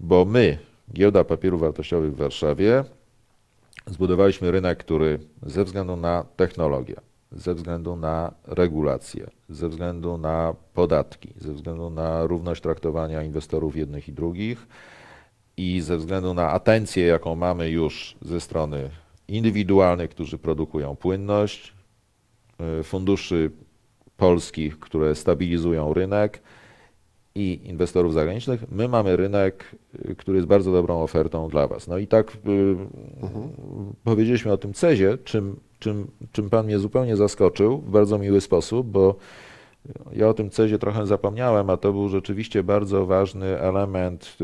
bo 0.00 0.24
my, 0.24 0.58
Giełda 0.92 1.24
Papierów 1.24 1.60
Wartościowych 1.60 2.12
w 2.12 2.16
Warszawie, 2.16 2.84
zbudowaliśmy 3.86 4.50
rynek, 4.50 4.78
który 4.78 5.18
ze 5.42 5.64
względu 5.64 5.96
na 5.96 6.24
technologię, 6.36 6.96
ze 7.32 7.54
względu 7.54 7.96
na 7.96 8.32
regulacje, 8.44 9.30
ze 9.48 9.68
względu 9.68 10.18
na 10.18 10.54
podatki, 10.74 11.28
ze 11.36 11.52
względu 11.52 11.90
na 11.90 12.26
równość 12.26 12.62
traktowania 12.62 13.22
inwestorów 13.22 13.76
jednych 13.76 14.08
i 14.08 14.12
drugich 14.12 14.66
i 15.56 15.80
ze 15.80 15.96
względu 15.96 16.34
na 16.34 16.50
atencję, 16.50 17.06
jaką 17.06 17.36
mamy 17.36 17.70
już 17.70 18.16
ze 18.22 18.40
strony 18.40 18.90
indywidualnych, 19.28 20.10
którzy 20.10 20.38
produkują 20.38 20.96
płynność, 20.96 21.72
y, 22.80 22.82
funduszy 22.82 23.50
polskich, 24.16 24.78
które 24.78 25.14
stabilizują 25.14 25.94
rynek 25.94 26.42
i 27.36 27.60
inwestorów 27.64 28.14
zagranicznych, 28.14 28.64
my 28.70 28.88
mamy 28.88 29.16
rynek, 29.16 29.64
y, 30.10 30.14
który 30.14 30.36
jest 30.38 30.48
bardzo 30.48 30.72
dobrą 30.72 31.02
ofertą 31.02 31.48
dla 31.48 31.66
Was. 31.66 31.88
No 31.88 31.98
i 31.98 32.06
tak 32.06 32.32
y, 32.32 32.76
powiedzieliśmy 34.04 34.52
o 34.52 34.56
tym 34.56 34.72
CEZie, 34.72 35.18
czym, 35.24 35.56
czym, 35.78 36.06
czym 36.32 36.50
Pan 36.50 36.66
mnie 36.66 36.78
zupełnie 36.78 37.16
zaskoczył 37.16 37.78
w 37.78 37.90
bardzo 37.90 38.18
miły 38.18 38.40
sposób, 38.40 38.86
bo 38.86 39.16
ja 40.12 40.28
o 40.28 40.34
tym 40.34 40.50
CEZie 40.50 40.78
trochę 40.78 41.06
zapomniałem, 41.06 41.70
a 41.70 41.76
to 41.76 41.92
był 41.92 42.08
rzeczywiście 42.08 42.62
bardzo 42.62 43.06
ważny 43.06 43.60
element 43.60 44.36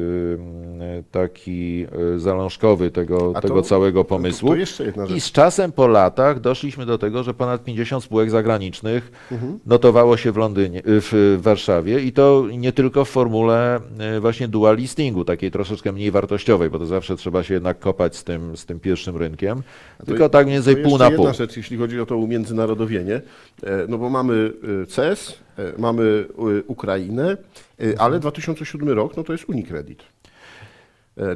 taki 1.10 1.86
y, 2.16 2.18
zalążkowy 2.18 2.90
tego, 2.90 3.32
to- 3.32 3.40
tego 3.40 3.62
całego 3.62 4.00
To, 4.00 4.04
pomysłu. 4.04 4.48
to 4.48 4.56
jeszcze 4.56 4.84
jedna 4.84 5.04
I 5.04 5.08
rzecz. 5.08 5.22
z 5.22 5.32
czasem 5.32 5.72
po 5.72 5.86
latach 5.86 6.40
doszliśmy 6.40 6.86
do 6.86 6.98
tego, 6.98 7.22
że 7.22 7.34
ponad 7.34 7.64
50 7.64 8.04
spółek 8.04 8.30
zagranicznych 8.30 9.12
Mhm. 9.32 9.58
notowało 9.66 10.16
się 10.16 10.32
w 10.32 10.36
Londynie, 10.36 10.78
y, 10.78 10.82
w 10.86 11.38
Warszawie 11.42 12.00
i 12.00 12.12
to 12.12 12.44
nie 12.58 12.72
tylko 12.72 13.04
w 13.04 13.08
formule 13.10 13.80
y, 14.16 14.20
właśnie 14.20 14.48
dual 14.48 14.76
listingu, 14.76 15.24
takiej 15.24 15.50
troszeczkę 15.50 15.92
mniej 15.92 16.10
wartościowej, 16.10 16.70
bo 16.70 16.78
to 16.78 16.86
zawsze 16.86 17.16
trzeba 17.16 17.42
się 17.42 17.54
jednak 17.54 17.78
kopać 17.78 18.16
z 18.16 18.24
tym, 18.24 18.56
z 18.56 18.66
tym 18.66 18.80
pierwszym 18.80 19.16
rynkiem, 19.16 19.62
To- 19.98 20.06
tylko 20.06 20.28
tak 20.28 20.46
mniej 20.46 20.56
więcej 20.56 20.76
to 20.76 20.82
pół 20.88 20.98
na 20.98 21.10
pół. 21.10 21.18
jedna 21.18 21.32
rzecz, 21.32 21.56
jeśli 21.56 21.76
chodzi 21.76 22.00
o 22.00 22.06
to 22.06 22.16
umiędzynarodowienie, 22.16 23.14
e, 23.14 23.22
no 23.88 23.98
bo 23.98 24.10
mamy 24.10 24.52
CES, 24.88 25.31
e, 25.58 25.72
mamy 25.78 26.24
e, 26.28 26.62
Ukrainę, 26.66 27.36
e, 27.80 28.00
ale 28.00 28.20
2007 28.20 28.88
rok, 28.88 29.16
no 29.16 29.24
to 29.24 29.32
jest 29.32 29.48
Unicredit. 29.48 30.02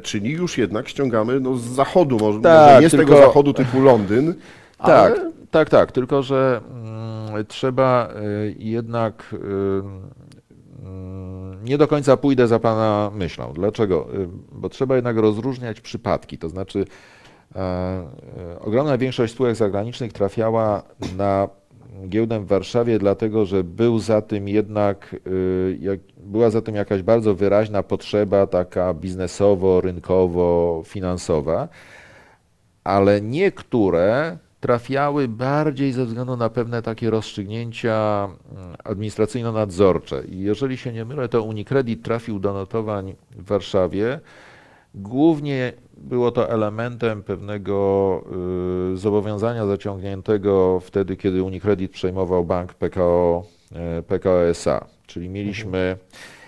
Czyli 0.03 0.31
już 0.31 0.57
jednak 0.57 0.89
ściągamy 0.89 1.39
no, 1.39 1.55
z 1.55 1.61
zachodu, 1.61 2.17
może, 2.17 2.39
Tak, 2.41 2.69
może 2.69 2.81
nie 2.81 2.89
z 2.89 2.91
tylko- 2.91 3.05
tego 3.05 3.27
zachodu 3.27 3.53
typu 3.53 3.81
Londyn, 3.81 4.33
Tak, 4.77 4.89
ale 4.89 5.31
tak, 5.51 5.69
tak, 5.69 5.91
tylko 5.91 6.23
że 6.23 6.61
mm, 6.71 7.45
trzeba 7.45 8.09
y, 8.09 8.55
jednak 8.59 9.33
y, 9.33 9.37
mm, 10.83 11.63
nie 11.63 11.77
do 11.77 11.87
końca 11.87 12.17
pójdę 12.17 12.47
za 12.47 12.59
Pana 12.59 13.11
myślą. 13.13 13.53
Dlaczego? 13.53 14.07
Bo 14.51 14.69
trzeba 14.69 14.95
jednak 14.95 15.17
rozróżniać 15.17 15.81
przypadki, 15.81 16.37
to 16.37 16.49
znaczy 16.49 16.85
ogromna 18.59 18.97
większość 18.97 19.33
spółek 19.33 19.55
zagranicznych 19.55 20.13
trafiała 20.13 20.83
na 21.17 21.49
giełdę 22.07 22.39
w 22.39 22.47
Warszawie, 22.47 22.99
dlatego 22.99 23.45
że 23.45 23.63
był 23.63 23.99
za 23.99 24.21
tym 24.21 24.47
jednak, 24.47 25.15
y, 25.27 25.77
jak, 25.81 25.99
była 26.17 26.49
za 26.49 26.61
tym 26.61 26.75
jakaś 26.75 27.01
bardzo 27.01 27.35
wyraźna 27.35 27.83
potrzeba 27.83 28.47
taka 28.47 28.93
biznesowo-rynkowo-finansowa 28.93 31.67
ale 32.87 33.21
niektóre 33.21 34.37
trafiały 34.59 35.27
bardziej 35.27 35.91
ze 35.91 36.05
względu 36.05 36.37
na 36.37 36.49
pewne 36.49 36.81
takie 36.81 37.09
rozstrzygnięcia 37.09 38.29
mm, 38.51 38.75
administracyjno-nadzorcze. 38.83 40.29
I 40.29 40.39
jeżeli 40.39 40.77
się 40.77 40.93
nie 40.93 41.05
mylę, 41.05 41.29
to 41.29 41.43
Unicredit 41.43 42.03
trafił 42.03 42.39
do 42.39 42.53
notowań 42.53 43.15
w 43.31 43.45
Warszawie. 43.45 44.19
Głównie 44.95 45.73
było 45.97 46.31
to 46.31 46.49
elementem 46.49 47.23
pewnego 47.23 48.23
y, 48.93 48.97
zobowiązania 48.97 49.65
zaciągniętego 49.65 50.79
wtedy, 50.79 51.17
kiedy 51.17 51.43
Unicredit 51.43 51.91
przejmował 51.91 52.45
bank 52.45 52.73
PKO, 52.73 53.45
y, 53.99 54.03
PKO 54.03 54.43
SA. 54.43 54.85
Czyli 55.07 55.29
mieliśmy. 55.29 55.97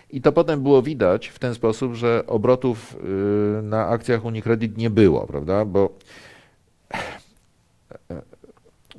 I 0.10 0.21
to 0.21 0.32
potem 0.32 0.63
było 0.63 0.82
widać 0.82 1.28
w 1.28 1.39
ten 1.39 1.56
sposób, 1.56 1.93
że 1.93 2.23
obrotów 2.28 2.95
y, 3.60 3.62
na 3.62 3.88
akcjach 3.88 4.25
Unicredit 4.25 4.78
nie 4.78 4.89
było, 4.89 5.28
prawda? 5.28 5.65
Bo 5.65 5.89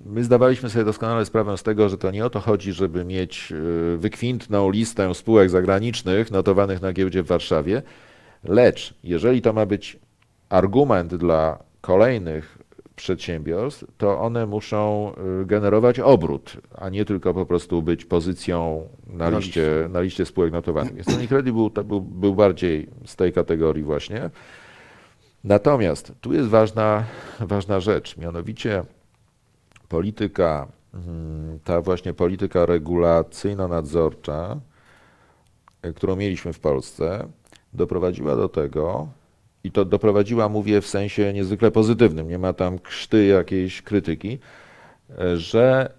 My 0.04 0.24
zdawaliśmy 0.24 0.70
sobie 0.70 0.84
doskonale 0.84 1.24
sprawę 1.24 1.58
z 1.58 1.62
tego, 1.62 1.88
że 1.88 1.98
to 1.98 2.10
nie 2.10 2.24
o 2.24 2.30
to 2.30 2.40
chodzi, 2.40 2.72
żeby 2.72 3.04
mieć 3.04 3.52
wykwintną 3.96 4.70
listę 4.70 5.14
spółek 5.14 5.50
zagranicznych 5.50 6.30
notowanych 6.30 6.82
na 6.82 6.92
giełdzie 6.92 7.22
w 7.22 7.26
Warszawie, 7.26 7.82
lecz 8.44 8.94
jeżeli 9.04 9.42
to 9.42 9.52
ma 9.52 9.66
być 9.66 9.98
argument 10.48 11.14
dla 11.14 11.58
kolejnych 11.80 12.58
przedsiębiorstw, 13.00 13.84
to 13.98 14.20
one 14.20 14.46
muszą 14.46 15.12
y, 15.42 15.46
generować 15.46 16.00
obrót, 16.00 16.56
a 16.78 16.88
nie 16.88 17.04
tylko 17.04 17.34
po 17.34 17.46
prostu 17.46 17.82
być 17.82 18.04
pozycją 18.04 18.88
na 19.06 19.30
Na 19.30 19.38
liście, 19.38 19.88
na 19.90 20.00
liście 20.00 20.26
spółek 20.26 20.52
notowanych. 20.52 20.94
Więc 20.94 21.08
Unicredit 21.08 21.54
był, 21.54 21.70
to 21.70 21.84
był, 21.84 22.00
był 22.00 22.34
bardziej 22.34 22.88
z 23.04 23.16
tej 23.16 23.32
kategorii 23.32 23.82
właśnie. 23.82 24.30
Natomiast 25.44 26.12
tu 26.20 26.32
jest 26.32 26.48
ważna, 26.48 27.04
ważna 27.40 27.80
rzecz, 27.80 28.16
mianowicie 28.16 28.84
polityka, 29.88 30.68
mm, 30.94 31.58
ta 31.64 31.80
właśnie 31.80 32.14
polityka 32.14 32.66
regulacyjno-nadzorcza, 32.66 34.56
y, 35.86 35.92
którą 35.92 36.16
mieliśmy 36.16 36.52
w 36.52 36.60
Polsce, 36.60 37.28
doprowadziła 37.72 38.36
do 38.36 38.48
tego, 38.48 39.08
i 39.64 39.70
to 39.70 39.84
doprowadziła, 39.84 40.48
mówię 40.48 40.80
w 40.80 40.86
sensie 40.86 41.32
niezwykle 41.32 41.70
pozytywnym, 41.70 42.28
nie 42.28 42.38
ma 42.38 42.52
tam 42.52 42.78
krzty 42.78 43.26
jakiejś 43.26 43.82
krytyki, 43.82 44.38
y, 45.10 45.36
że 45.36 45.92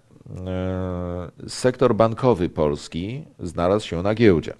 y, 1.46 1.50
sektor 1.50 1.94
bankowy 1.94 2.48
polski 2.48 3.24
znalazł 3.38 3.86
się 3.86 4.02
na 4.02 4.14
giełdzie. 4.14 4.54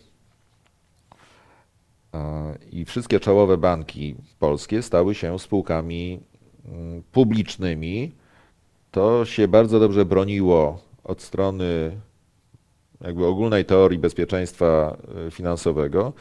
E, 2.14 2.54
I 2.72 2.84
wszystkie 2.84 3.20
czołowe 3.20 3.56
banki 3.56 4.14
polskie 4.38 4.82
stały 4.82 5.14
się 5.14 5.38
spółkami 5.38 6.20
mm, 6.64 7.02
publicznymi. 7.12 8.12
To 8.90 9.24
się 9.24 9.48
bardzo 9.48 9.80
dobrze 9.80 10.04
broniło 10.04 10.78
od 11.04 11.22
strony 11.22 12.00
jakby 13.00 13.26
ogólnej 13.26 13.64
teorii 13.64 13.98
bezpieczeństwa 13.98 14.96
finansowego, 15.30 16.12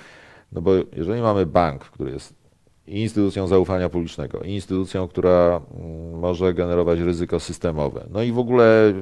no 0.51 0.61
bo 0.61 0.71
jeżeli 0.93 1.21
mamy 1.21 1.45
bank, 1.45 1.81
który 1.83 2.11
jest 2.11 2.41
instytucją 2.87 3.47
zaufania 3.47 3.89
publicznego, 3.89 4.39
instytucją, 4.39 5.07
która 5.07 5.61
mm, 5.79 6.19
może 6.19 6.53
generować 6.53 6.99
ryzyko 6.99 7.39
systemowe, 7.39 8.05
no 8.11 8.23
i 8.23 8.31
w 8.31 8.39
ogóle 8.39 8.93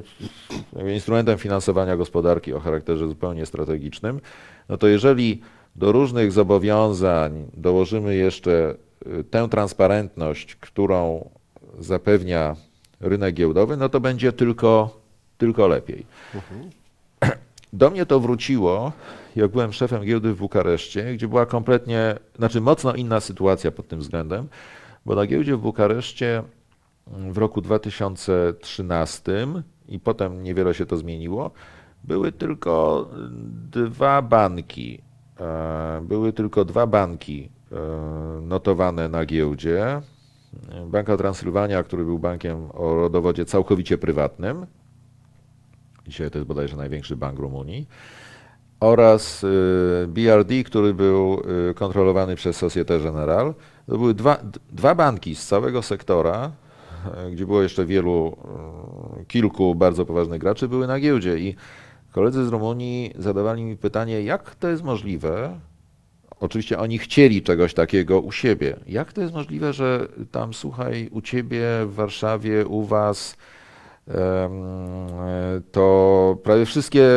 instrumentem 0.94 1.38
finansowania 1.38 1.96
gospodarki 1.96 2.52
o 2.52 2.60
charakterze 2.60 3.08
zupełnie 3.08 3.46
strategicznym, 3.46 4.20
no 4.68 4.78
to 4.78 4.88
jeżeli 4.88 5.40
do 5.76 5.92
różnych 5.92 6.32
zobowiązań 6.32 7.46
dołożymy 7.54 8.16
jeszcze 8.16 8.74
y, 9.20 9.24
tę 9.24 9.48
transparentność, 9.48 10.56
którą 10.56 11.30
zapewnia 11.78 12.56
rynek 13.00 13.34
giełdowy, 13.34 13.76
no 13.76 13.88
to 13.88 14.00
będzie 14.00 14.32
tylko, 14.32 15.00
tylko 15.38 15.68
lepiej. 15.68 16.06
Do 17.72 17.90
mnie 17.90 18.06
to 18.06 18.20
wróciło, 18.20 18.92
jak 19.36 19.50
byłem 19.50 19.72
szefem 19.72 20.04
giełdy 20.04 20.34
w 20.34 20.38
Bukareszcie, 20.38 21.14
gdzie 21.14 21.28
była 21.28 21.46
kompletnie, 21.46 22.14
znaczy 22.36 22.60
mocno 22.60 22.94
inna 22.94 23.20
sytuacja 23.20 23.70
pod 23.70 23.88
tym 23.88 24.00
względem, 24.00 24.48
bo 25.06 25.14
na 25.14 25.26
giełdzie 25.26 25.56
w 25.56 25.60
Bukareszcie 25.60 26.42
w 27.06 27.38
roku 27.38 27.60
2013 27.60 29.46
i 29.88 30.00
potem 30.00 30.42
niewiele 30.42 30.74
się 30.74 30.86
to 30.86 30.96
zmieniło, 30.96 31.50
były 32.04 32.32
tylko 32.32 33.08
dwa 33.70 34.22
banki. 34.22 35.02
e, 35.40 36.00
Były 36.02 36.32
tylko 36.32 36.64
dwa 36.64 36.86
banki 36.86 37.50
e, 37.72 37.76
notowane 38.40 39.08
na 39.08 39.26
giełdzie. 39.26 40.00
Banka 40.86 41.16
Transylwania, 41.16 41.82
który 41.82 42.04
był 42.04 42.18
bankiem 42.18 42.68
o 42.72 42.94
rodowodzie 42.94 43.44
całkowicie 43.44 43.98
prywatnym. 43.98 44.66
Dzisiaj 46.06 46.30
to 46.30 46.38
jest 46.38 46.48
bodajże 46.48 46.76
największy 46.76 47.16
bank 47.16 47.38
Rumunii. 47.38 47.86
Oraz 48.80 49.44
y, 49.44 50.06
BRD, 50.08 50.64
który 50.64 50.94
był 50.94 51.42
y, 51.70 51.74
kontrolowany 51.74 52.36
przez 52.36 52.56
Societe 52.56 53.00
Generale. 53.00 53.54
To 53.86 53.98
były 53.98 54.14
dwa, 54.14 54.38
dwa 54.72 54.94
banki 54.94 55.34
z 55.34 55.46
całego 55.46 55.82
sektora, 55.82 56.50
e, 57.14 57.30
gdzie 57.30 57.46
było 57.46 57.62
jeszcze 57.62 57.86
wielu, 57.86 58.36
y, 59.20 59.24
kilku 59.24 59.74
bardzo 59.74 60.06
poważnych 60.06 60.40
graczy, 60.40 60.68
były 60.68 60.86
na 60.86 61.00
giełdzie. 61.00 61.38
I 61.38 61.54
koledzy 62.12 62.46
z 62.46 62.48
Rumunii 62.48 63.12
zadawali 63.18 63.64
mi 63.64 63.76
pytanie, 63.76 64.22
jak 64.22 64.54
to 64.54 64.68
jest 64.68 64.82
możliwe, 64.82 65.60
Oczywiście 66.40 66.78
oni 66.78 66.98
chcieli 66.98 67.42
czegoś 67.42 67.74
takiego 67.74 68.20
u 68.20 68.32
siebie. 68.32 68.76
Jak 68.86 69.12
to 69.12 69.20
jest 69.20 69.34
możliwe, 69.34 69.72
że 69.72 70.08
tam, 70.30 70.54
słuchaj, 70.54 71.08
u 71.12 71.20
ciebie 71.20 71.62
w 71.86 71.94
Warszawie, 71.94 72.66
u 72.66 72.84
was, 72.84 73.32
e, 73.32 73.59
to 75.72 76.38
prawie 76.42 76.66
wszystkie 76.66 77.08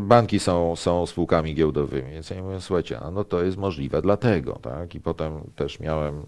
banki 0.00 0.38
są, 0.38 0.76
są 0.76 1.06
spółkami 1.06 1.54
giełdowymi. 1.54 2.10
Więc 2.10 2.30
ja 2.30 2.42
mówię, 2.42 2.60
słuchajcie, 2.60 3.00
no 3.12 3.24
to 3.24 3.42
jest 3.42 3.56
możliwe 3.56 4.02
dlatego, 4.02 4.52
tak? 4.62 4.94
I 4.94 5.00
potem 5.00 5.40
też 5.56 5.80
miałem 5.80 6.14
e, 6.18 6.22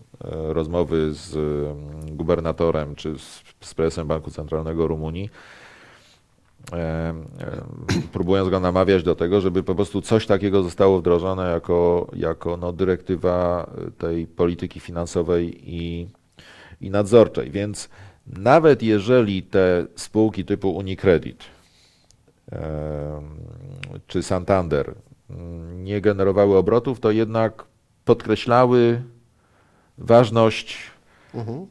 rozmowy 0.53 1.15
z 1.15 1.37
em, 1.37 2.17
gubernatorem 2.17 2.95
czy 2.95 3.19
z, 3.19 3.43
z 3.61 3.75
prezesem 3.75 4.07
Banku 4.07 4.31
Centralnego 4.31 4.87
Rumunii, 4.87 5.31
próbując 8.13 8.51
go 8.51 8.61
namawiać 8.61 9.03
do 9.03 9.15
tego, 9.15 9.41
żeby 9.41 9.63
po 9.63 9.75
prostu 9.75 10.03
coś 10.03 10.27
takiego 10.27 10.63
zostało 10.63 10.99
wdrożone 10.99 11.51
jako, 11.51 12.07
jako 12.13 12.57
no, 12.57 12.73
dyrektywa 12.73 13.71
tej 13.99 14.27
polityki 14.27 14.81
finansowej 14.81 15.75
i, 15.75 16.09
i 16.81 16.91
nadzorczej. 16.91 17.51
Więc 17.51 17.89
nawet 18.27 18.83
jeżeli 18.83 19.43
te 19.43 19.87
spółki 19.97 20.45
typu 20.45 20.71
Unicredit 20.71 21.45
czy 24.07 24.23
Santander 24.23 24.95
mm, 25.31 25.85
nie 25.85 26.01
generowały 26.01 26.57
obrotów, 26.57 27.01
to 27.01 27.11
jednak 27.11 27.65
podkreślały 28.05 29.03
ważność 29.99 30.95
Mhm. 31.35 31.67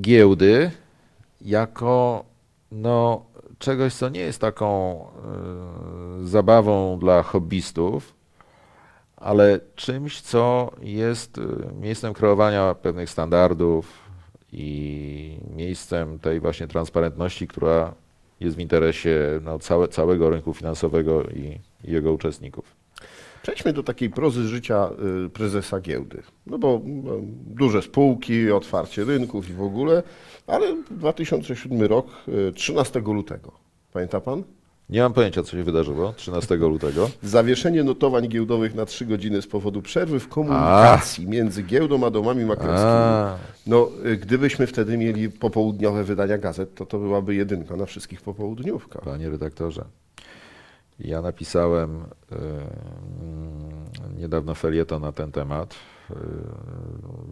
giełdy 0.00 0.70
jako 1.40 2.24
no, 2.72 3.24
czegoś, 3.58 3.94
co 3.94 4.08
nie 4.08 4.20
jest 4.20 4.40
taką 4.40 5.00
y, 6.22 6.26
zabawą 6.26 6.98
dla 6.98 7.22
hobbystów, 7.22 8.14
ale 9.16 9.60
czymś, 9.74 10.20
co 10.20 10.70
jest 10.80 11.38
y, 11.38 11.42
miejscem 11.80 12.14
kreowania 12.14 12.74
pewnych 12.74 13.10
standardów 13.10 14.07
i 14.52 15.38
miejscem 15.56 16.18
tej 16.18 16.40
właśnie 16.40 16.66
transparentności, 16.66 17.48
która 17.48 17.94
jest 18.40 18.56
w 18.56 18.60
interesie 18.60 19.40
no, 19.42 19.58
całe, 19.58 19.88
całego 19.88 20.30
rynku 20.30 20.54
finansowego 20.54 21.22
i, 21.22 21.58
i 21.84 21.92
jego 21.92 22.12
uczestników. 22.12 22.76
Przejdźmy 23.42 23.72
do 23.72 23.82
takiej 23.82 24.10
prozy 24.10 24.48
życia 24.48 24.90
y, 25.26 25.30
prezesa 25.30 25.80
giełdy. 25.80 26.22
No 26.46 26.58
bo 26.58 26.80
no, 26.84 27.12
duże 27.46 27.82
spółki, 27.82 28.50
otwarcie 28.50 29.04
rynków 29.04 29.50
i 29.50 29.52
w 29.52 29.62
ogóle, 29.62 30.02
ale 30.46 30.76
2007 30.90 31.82
rok, 31.82 32.06
y, 32.28 32.52
13 32.52 33.00
lutego. 33.00 33.52
Pamięta 33.92 34.20
pan? 34.20 34.42
Nie 34.90 35.00
mam 35.00 35.12
pojęcia, 35.12 35.42
co 35.42 35.50
się 35.50 35.62
wydarzyło 35.64 36.12
13 36.12 36.56
lutego. 36.74 37.10
Zawieszenie 37.22 37.84
notowań 37.84 38.28
giełdowych 38.28 38.74
na 38.74 38.86
3 38.86 39.06
godziny 39.06 39.42
z 39.42 39.46
powodu 39.46 39.82
przerwy 39.82 40.20
w 40.20 40.28
komunikacji 40.28 41.26
między 41.26 41.62
giełdą 41.62 42.06
a 42.06 42.10
domami 42.10 42.44
maklerskimi. 42.44 42.92
A, 42.92 43.36
No, 43.66 43.90
y, 44.06 44.16
gdybyśmy 44.16 44.66
wtedy 44.66 44.98
mieli 44.98 45.30
popołudniowe 45.30 46.04
wydania 46.04 46.38
gazet, 46.38 46.74
to 46.74 46.86
to 46.86 46.98
byłaby 46.98 47.34
jedynka 47.34 47.76
na 47.76 47.86
wszystkich 47.86 48.22
popołudniówkach. 48.22 49.02
Panie 49.02 49.30
redaktorze, 49.30 49.84
ja 51.00 51.22
napisałem 51.22 52.04
e, 52.32 52.36
niedawno 54.18 54.54
felieton 54.54 55.02
na 55.02 55.12
ten 55.12 55.32
temat 55.32 55.74
e, 56.10 56.14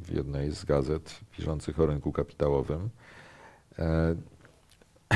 w 0.05 0.11
jednej 0.17 0.51
z 0.51 0.65
gazet 0.65 1.21
piszących 1.37 1.81
o 1.81 1.87
rynku 1.87 2.13
kapitałowym. 2.13 2.89
E, 3.79 4.15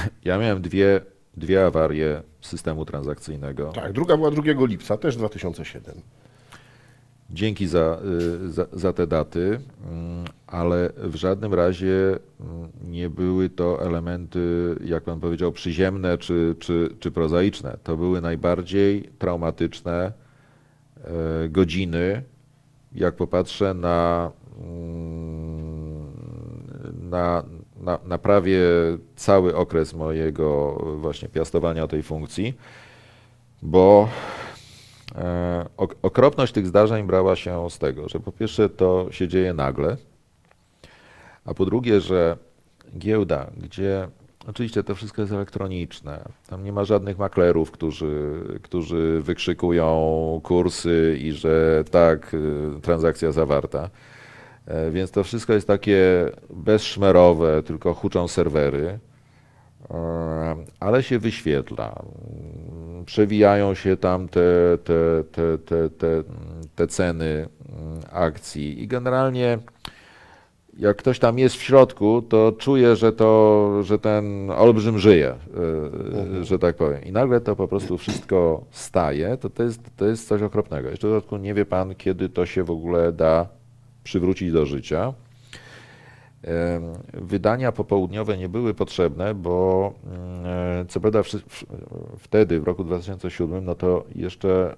ja 0.25 0.39
miałem 0.39 0.63
dwie, 0.63 1.01
dwie 1.37 1.67
awarie 1.67 2.23
systemu 2.41 2.85
transakcyjnego. 2.85 3.73
Tak, 3.73 3.93
druga 3.93 4.17
była 4.17 4.31
2 4.31 4.43
lipca, 4.67 4.97
też 4.97 5.17
2007. 5.17 5.95
Dzięki 7.33 7.67
za, 7.67 8.01
y, 8.45 8.53
za, 8.53 8.67
za 8.73 8.93
te 8.93 9.07
daty, 9.07 9.61
mm, 9.91 10.25
ale 10.47 10.91
w 10.97 11.15
żadnym 11.15 11.55
razie 11.55 12.19
mm, 12.41 12.69
nie 12.91 13.11
były 13.11 13.51
to 13.51 13.83
elementy, 13.87 14.77
jak 14.85 15.05
pan 15.05 15.21
powiedział, 15.21 15.53
przyziemne 15.53 16.19
czy, 16.19 16.57
czy, 16.59 16.89
czy 17.01 17.11
prozaiczne. 17.11 17.77
To 17.85 17.97
były 17.97 18.21
najbardziej 18.21 19.11
traumatyczne 19.19 20.13
e, 21.05 21.49
godziny, 21.49 22.23
jak 22.93 23.17
popatrzę 23.17 23.75
na, 23.75 24.31
mm, 24.61 26.07
na, 27.11 27.45
na, 27.81 27.99
na 28.05 28.19
prawie 28.19 28.61
cały 29.17 29.57
okres 29.57 29.95
mojego 29.95 30.73
właśnie 30.97 31.29
piastowania 31.29 31.87
tej 31.87 32.03
funkcji, 32.03 32.55
bo 33.63 34.09
E, 35.15 35.67
ok- 35.77 35.95
Okropność 36.03 36.53
tych 36.53 36.67
zdarzeń 36.67 37.07
brała 37.07 37.37
się 37.37 37.71
z 37.71 37.79
tego, 37.79 38.09
że 38.09 38.21
po 38.21 38.33
pierwsze 38.33 38.69
to 38.69 39.07
się 39.11 39.29
dzieje 39.29 39.55
nagle, 39.55 39.97
a 41.45 41.55
po 41.55 41.65
drugie, 41.65 42.01
że 42.01 42.37
giełda, 42.99 43.51
gdzie 43.57 44.09
oczywiście 44.47 44.83
to 44.83 44.95
wszystko 44.95 45.23
jest 45.23 45.33
elektroniczne, 45.35 46.25
tam 46.49 46.65
nie 46.65 46.73
ma 46.73 46.85
żadnych 46.85 47.19
maklerów, 47.19 47.71
którzy, 47.71 48.43
którzy 48.63 49.21
wykrzykują 49.23 50.41
kursy 50.45 51.19
i 51.21 51.33
że 51.33 51.85
tak, 51.91 52.35
y, 52.35 52.81
transakcja 52.83 53.33
zawarta. 53.33 53.91
E, 54.67 54.91
Więc 54.91 55.11
to 55.11 55.25
wszystko 55.25 55.53
jest 55.53 55.67
takie 55.67 56.31
bezszmerowe, 56.51 57.63
tylko 57.63 57.95
huczą 57.95 58.29
serwery. 58.29 58.99
E, 59.91 60.57
ale 60.81 61.03
się 61.03 61.19
wyświetla. 61.19 62.03
Przewijają 63.07 63.75
się 63.75 63.97
tam 63.97 64.29
te, 64.29 64.79
te, 64.85 65.25
te, 65.33 65.59
te, 65.59 65.91
te, 65.91 66.23
te 66.75 66.87
ceny 66.87 67.49
mm, 67.69 68.01
akcji 68.13 68.83
i 68.83 68.89
generalnie 68.89 69.59
jak 70.79 70.97
ktoś 70.97 71.19
tam 71.19 71.39
jest 71.39 71.57
w 71.57 71.63
środku, 71.63 72.23
to 72.23 72.53
czuje, 72.59 72.97
że, 72.97 73.13
to, 73.13 73.83
że 73.83 73.99
ten 73.99 74.51
olbrzym 74.51 74.99
żyje, 74.99 75.35
e, 76.41 76.45
że 76.45 76.59
tak 76.59 76.77
powiem. 76.77 77.05
I 77.05 77.13
nagle 77.13 77.41
to 77.41 77.57
po 77.57 77.69
prostu 77.69 77.99
wszystko 77.99 78.65
staje, 78.71 79.37
to, 79.37 79.51
to, 79.51 79.63
jest, 79.63 79.81
to 79.97 80.07
jest 80.07 80.29
coś 80.29 80.43
okropnego. 80.43 80.89
Jeszcze 80.89 81.09
w 81.09 81.11
dodatku 81.11 81.37
nie 81.37 81.55
wie 81.55 81.65
pan, 81.65 81.95
kiedy 81.95 82.29
to 82.29 82.47
się 82.47 82.65
w 82.65 82.71
ogóle 82.71 83.13
da 83.13 83.49
przywrócić 84.11 84.53
do 84.53 84.67
życia. 84.67 85.13
Wydania 87.13 87.73
popołudniowe 87.73 88.39
nie 88.39 88.49
były 88.49 88.75
potrzebne, 88.75 89.35
bo 89.35 89.93
mm, 90.07 90.47
e, 90.81 90.85
co 90.89 91.01
prawda 91.01 91.23
wtedy, 92.19 92.61
w 92.61 92.65
roku 92.65 92.85
2007, 92.85 93.65
no 93.65 93.75
to 93.75 94.05
jeszcze 94.15 94.77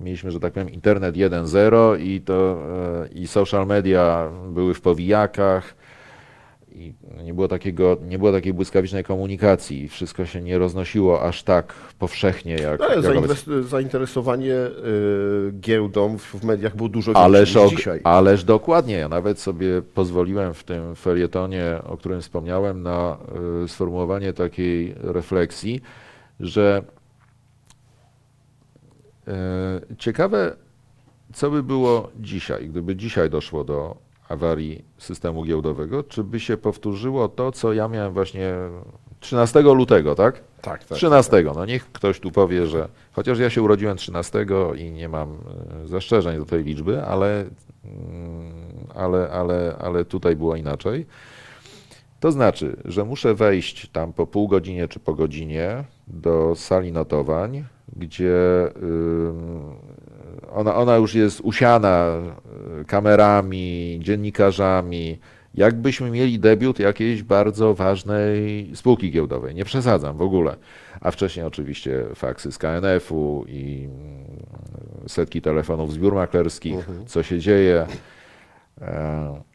mieliśmy, 0.00 0.30
że 0.30 0.40
tak 0.40 0.52
powiem, 0.52 0.70
internet 0.70 1.16
1.0 1.16 2.00
i 2.00 2.20
to 2.20 2.58
e, 3.04 3.08
i 3.08 3.26
social 3.26 3.66
media 3.66 4.30
były 4.48 4.74
w 4.74 4.80
powijakach 4.80 5.74
i 6.78 6.94
nie 7.24 7.34
było, 7.34 7.48
takiego, 7.48 7.96
nie 8.08 8.18
było 8.18 8.32
takiej 8.32 8.54
błyskawicznej 8.54 9.04
komunikacji. 9.04 9.88
Wszystko 9.88 10.26
się 10.26 10.40
nie 10.40 10.58
roznosiło 10.58 11.22
aż 11.22 11.42
tak 11.42 11.74
powszechnie 11.98 12.54
jak, 12.54 12.80
No, 12.80 12.86
Ale 12.86 12.94
jak 12.96 13.16
obecnie. 13.16 13.34
zainwest- 13.34 13.62
zainteresowanie 13.62 14.54
y, 14.54 15.52
giełdą 15.60 16.18
w, 16.18 16.44
mediach 16.44 16.76
było 16.76 16.88
dużo 16.88 17.12
Ależ, 17.16 17.54
większe 17.54 17.70
niż 17.70 17.76
dzisiaj. 17.78 18.00
ależ 18.04 18.44
dokładnie. 18.44 18.94
Ja 18.94 19.08
nawet 19.08 19.40
sobie 19.40 19.82
pozwoliłem 19.82 20.54
w 20.54 20.64
tym 20.64 20.94
felietonie, 20.96 21.78
o 21.86 21.96
którym 21.96 22.20
wspomniałem, 22.20 22.82
na 22.82 23.16
y, 23.64 23.68
sformułowanie 23.68 24.32
takiej 24.32 24.94
refleksji, 24.98 25.80
że 26.40 26.82
y, 29.28 29.96
ciekawe, 29.98 30.56
co 31.32 31.50
by 31.50 31.62
było 31.62 32.10
dzisiaj, 32.20 32.68
gdyby 32.68 32.96
dzisiaj 32.96 33.30
doszło 33.30 33.64
do 33.64 33.96
awarii 34.28 34.84
systemu 34.98 35.44
giełdowego? 35.44 36.02
Czy 36.02 36.24
by 36.24 36.40
się 36.40 36.56
powtórzyło 36.56 37.28
to, 37.28 37.52
co 37.52 37.72
ja 37.72 37.88
miałem 37.88 38.12
właśnie 38.12 38.54
13 39.20 39.62
lutego, 39.62 40.14
tak? 40.14 40.40
Tak, 40.62 40.84
tak. 40.84 40.98
13. 40.98 41.44
No 41.54 41.66
niech 41.66 41.92
ktoś 41.92 42.20
tu 42.20 42.30
powie, 42.30 42.66
że 42.66 42.88
chociaż 43.12 43.38
ja 43.38 43.50
się 43.50 43.62
urodziłem 43.62 43.96
13 43.96 44.46
i 44.76 44.90
nie 44.90 45.08
mam 45.08 45.30
e, 45.84 45.88
zastrzeżeń 45.88 46.38
do 46.38 46.44
tej 46.44 46.64
liczby, 46.64 47.02
ale, 47.02 47.44
mm, 47.84 48.52
ale, 48.94 49.30
ale, 49.30 49.76
ale 49.80 50.04
tutaj 50.04 50.36
było 50.36 50.56
inaczej. 50.56 51.06
To 52.20 52.32
znaczy, 52.32 52.76
że 52.84 53.04
muszę 53.04 53.34
wejść 53.34 53.88
tam 53.88 54.12
po 54.12 54.26
pół 54.26 54.48
godzinie 54.48 54.88
czy 54.88 55.00
po 55.00 55.14
godzinie 55.14 55.84
do 56.06 56.54
sali 56.56 56.92
notowań, 56.92 57.64
gdzie 57.96 58.34
ym, 58.82 59.74
ona, 60.52 60.74
ona 60.74 60.96
już 60.96 61.14
jest 61.14 61.40
usiana 61.40 62.06
y, 62.80 62.84
kamerami, 62.84 63.98
dziennikarzami, 64.02 65.18
jakbyśmy 65.54 66.10
mieli 66.10 66.38
debiut 66.38 66.78
jakiejś 66.78 67.22
bardzo 67.22 67.74
ważnej 67.74 68.70
spółki 68.74 69.10
giełdowej. 69.10 69.54
Nie 69.54 69.64
przesadzam 69.64 70.16
w 70.16 70.22
ogóle. 70.22 70.56
A 71.00 71.10
wcześniej 71.10 71.46
oczywiście 71.46 72.04
faksy 72.14 72.52
z 72.52 72.58
KNF-u 72.58 73.44
i 73.48 73.84
mm, 73.84 75.08
setki 75.08 75.42
telefonów 75.42 75.92
z 75.92 75.98
biur 75.98 76.14
maklerskich, 76.14 76.86
co 77.06 77.22
się 77.22 77.38
dzieje. 77.38 77.86
E, 78.80 79.48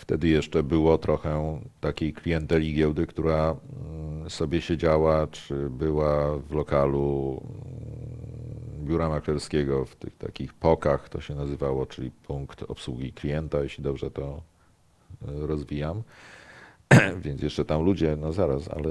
Wtedy 0.00 0.28
jeszcze 0.28 0.62
było 0.62 0.98
trochę 0.98 1.60
takiej 1.80 2.12
klienteli 2.12 2.74
giełdy, 2.74 3.06
która 3.06 3.56
mm, 3.90 4.30
sobie 4.30 4.60
siedziała, 4.60 5.26
czy 5.26 5.70
była 5.70 6.38
w 6.38 6.52
lokalu 6.52 7.40
mm, 7.44 8.39
biura 8.80 9.08
maklerskiego, 9.08 9.84
w 9.84 9.96
tych 9.96 10.16
takich 10.16 10.54
pokach 10.54 11.08
to 11.08 11.20
się 11.20 11.34
nazywało, 11.34 11.86
czyli 11.86 12.10
punkt 12.10 12.62
obsługi 12.68 13.12
klienta, 13.12 13.62
jeśli 13.62 13.84
dobrze 13.84 14.10
to 14.10 14.22
e, 14.22 15.46
rozwijam. 15.46 16.02
Więc 17.24 17.42
jeszcze 17.42 17.64
tam 17.64 17.84
ludzie, 17.84 18.16
no 18.20 18.32
zaraz, 18.32 18.68
ale 18.68 18.90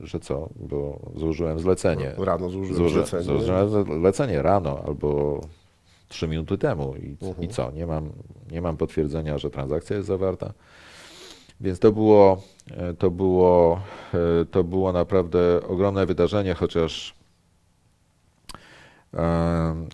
że 0.00 0.20
co, 0.20 0.48
bo 0.56 0.98
złożyłem 1.16 1.58
zlecenie. 1.58 2.12
Rano 2.18 2.50
zużyłem 2.50 2.76
Złoży, 2.76 2.94
zlecenie. 2.94 3.22
złożyłem 3.24 3.70
zlecenie 4.00 4.42
rano 4.42 4.80
albo 4.86 5.40
trzy 6.08 6.28
minuty 6.28 6.58
temu 6.58 6.94
i, 6.96 7.16
Mhm. 7.26 7.42
i 7.42 7.48
co? 7.48 7.70
Nie 7.70 7.86
mam, 7.86 8.08
nie 8.50 8.60
mam 8.60 8.76
potwierdzenia, 8.76 9.38
że 9.38 9.50
transakcja 9.50 9.96
jest 9.96 10.08
zawarta. 10.08 10.52
Więc 11.60 11.78
to 11.78 11.92
było, 11.92 12.42
e, 12.70 12.94
to 12.94 13.10
było, 13.10 13.80
e, 14.14 14.44
to 14.44 14.64
było 14.64 14.92
naprawdę 14.92 15.60
ogromne 15.68 16.06
wydarzenie, 16.06 16.54
chociaż 16.54 17.14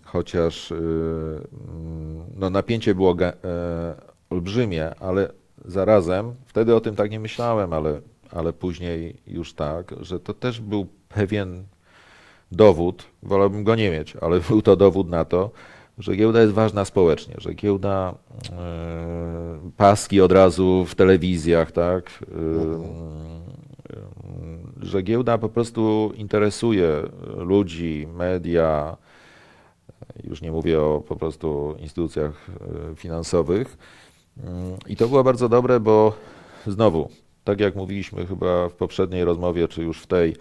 chociaż 0.04 0.72
e, 0.72 0.74
mm, 0.74 2.24
no, 2.36 2.50
napięcie 2.50 2.94
było 2.94 3.16
e, 3.22 3.32
olbrzymie, 4.30 4.94
ale 5.00 5.32
zarazem, 5.64 6.34
wtedy 6.46 6.74
o 6.74 6.80
tym 6.80 6.96
tak 6.96 7.10
nie 7.10 7.20
myślałem, 7.20 7.72
ale, 7.72 8.00
ale 8.30 8.52
później 8.52 9.16
już 9.26 9.54
tak, 9.54 9.94
że 10.00 10.20
to 10.20 10.34
też 10.34 10.60
był 10.60 10.86
pewien 11.08 11.64
dowód, 12.52 13.04
wolałbym 13.22 13.64
go 13.64 13.74
nie 13.74 13.90
mieć, 13.90 14.16
ale 14.16 14.40
był 14.40 14.62
to 14.62 14.76
dowód 14.76 15.08
na 15.08 15.24
to, 15.24 15.50
że 15.98 16.16
giełda 16.16 16.40
jest 16.40 16.52
ważna 16.52 16.84
społecznie, 16.84 17.34
że 17.38 17.54
giełda 17.54 18.14
e, 18.52 19.70
paski 19.76 20.20
od 20.20 20.32
razu 20.32 20.84
w 20.84 20.94
telewizjach, 20.94 21.72
tak, 21.72 22.10
e, 22.22 22.36
e, 23.96 24.02
że 24.82 25.02
giełda 25.02 25.38
po 25.38 25.48
prostu 25.48 26.12
interesuje 26.16 27.02
ludzi, 27.36 28.08
media, 28.14 28.96
już 30.24 30.42
nie 30.42 30.52
mówię 30.52 30.80
o 30.80 31.02
po 31.08 31.16
prostu 31.16 31.76
instytucjach 31.78 32.46
e, 32.92 32.96
finansowych. 32.96 33.76
Mm, 34.44 34.76
I 34.88 34.96
to 34.96 35.08
było 35.08 35.24
bardzo 35.24 35.48
dobre, 35.48 35.80
bo 35.80 36.12
znowu, 36.66 37.08
tak 37.44 37.60
jak 37.60 37.76
mówiliśmy 37.76 38.26
chyba 38.26 38.68
w 38.68 38.72
poprzedniej 38.72 39.24
rozmowie, 39.24 39.68
czy 39.68 39.82
już 39.82 40.02
w 40.02 40.06
tej, 40.06 40.36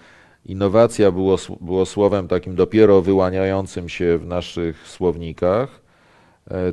innowacja 0.45 1.11
było, 1.11 1.37
było 1.61 1.85
słowem 1.85 2.27
takim 2.27 2.55
dopiero 2.55 3.01
wyłaniającym 3.01 3.89
się 3.89 4.17
w 4.17 4.25
naszych 4.25 4.87
słownikach, 4.87 5.80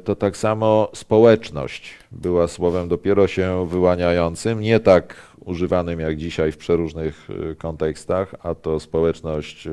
to 0.05 0.17
tak 0.17 0.37
samo 0.37 0.89
społeczność 0.95 1.95
była 2.13 2.49
słowem 2.49 2.89
dopiero 2.89 3.27
się 3.27 3.67
wyłaniającym, 3.69 4.61
nie 4.61 4.81
tak 4.81 5.15
używanym 5.49 6.01
jak 6.01 6.17
dzisiaj 6.17 6.53
w 6.53 6.57
przeróżnych 6.57 7.29
e, 7.31 7.55
kontekstach, 7.55 8.35
a 8.43 8.55
to 8.55 8.81
społeczność 8.81 9.67
e, 9.67 9.71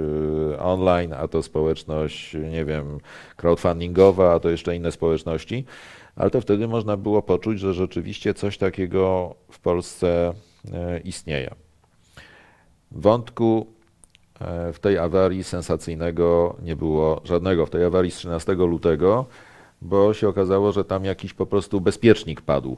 online, 0.60 1.14
a 1.14 1.28
to 1.28 1.44
społeczność, 1.44 2.34
nie 2.34 2.66
wiem, 2.66 2.98
crowdfundingowa, 3.38 4.34
a 4.34 4.40
to 4.40 4.50
jeszcze 4.50 4.76
inne 4.76 4.92
społeczności, 4.92 5.66
ale 6.16 6.30
to 6.30 6.42
wtedy 6.42 6.68
można 6.68 6.98
było 6.98 7.22
poczuć, 7.22 7.60
że 7.60 7.74
rzeczywiście 7.74 8.34
coś 8.34 8.58
takiego 8.58 9.36
w 9.52 9.60
Polsce 9.60 10.34
e, 10.74 11.00
istnieje. 11.00 11.56
Wątku 12.92 13.68
e, 14.40 14.74
w 14.74 14.80
tej 14.80 14.98
awarii 14.98 15.44
sensacyjnego 15.44 16.56
nie 16.64 16.76
było 16.76 17.22
żadnego. 17.24 17.66
W 17.66 17.70
tej 17.70 17.84
awarii 17.84 18.12
z 18.12 18.16
13 18.16 18.54
lutego, 18.54 19.26
bo 19.82 20.14
się 20.14 20.28
okazało, 20.28 20.72
że 20.72 20.86
tam 20.86 21.06
jakiś 21.06 21.34
po 21.34 21.46
prostu 21.46 21.82
bezpiecznik 21.82 22.42
padł. 22.42 22.78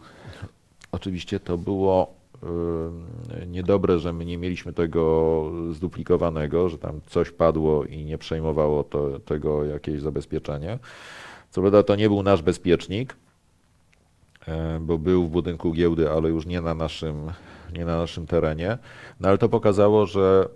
Oczywiście 0.92 1.40
to 1.40 1.58
było 1.58 2.14
y, 3.44 3.46
niedobre, 3.48 4.00
że 4.00 4.14
my 4.14 4.26
nie 4.26 4.38
mieliśmy 4.38 4.74
tego 4.74 5.44
zduplikowanego, 5.72 6.70
że 6.70 6.78
tam 6.78 7.02
coś 7.08 7.32
padło 7.32 7.86
i 7.86 8.06
nie 8.06 8.18
przejmowało 8.18 8.84
to, 8.84 9.20
tego 9.20 9.66
jakieś 9.66 10.02
zabezpieczenie. 10.02 10.80
Co 11.50 11.62
prawda 11.62 11.84
to 11.84 11.96
nie 11.96 12.10
był 12.10 12.24
nasz 12.24 12.42
bezpiecznik, 12.42 13.16
e, 14.48 14.80
bo 14.82 14.98
był 14.98 15.28
w 15.28 15.30
budynku 15.30 15.72
giełdy, 15.72 16.12
ale 16.12 16.30
już 16.30 16.46
nie 16.46 16.62
na 16.62 16.74
naszym, 16.74 17.32
nie 17.74 17.86
na 17.86 17.98
naszym 17.98 18.28
terenie. 18.28 18.78
No 19.20 19.30
ale 19.30 19.38
to 19.38 19.50
pokazało, 19.50 20.06
że 20.06 20.50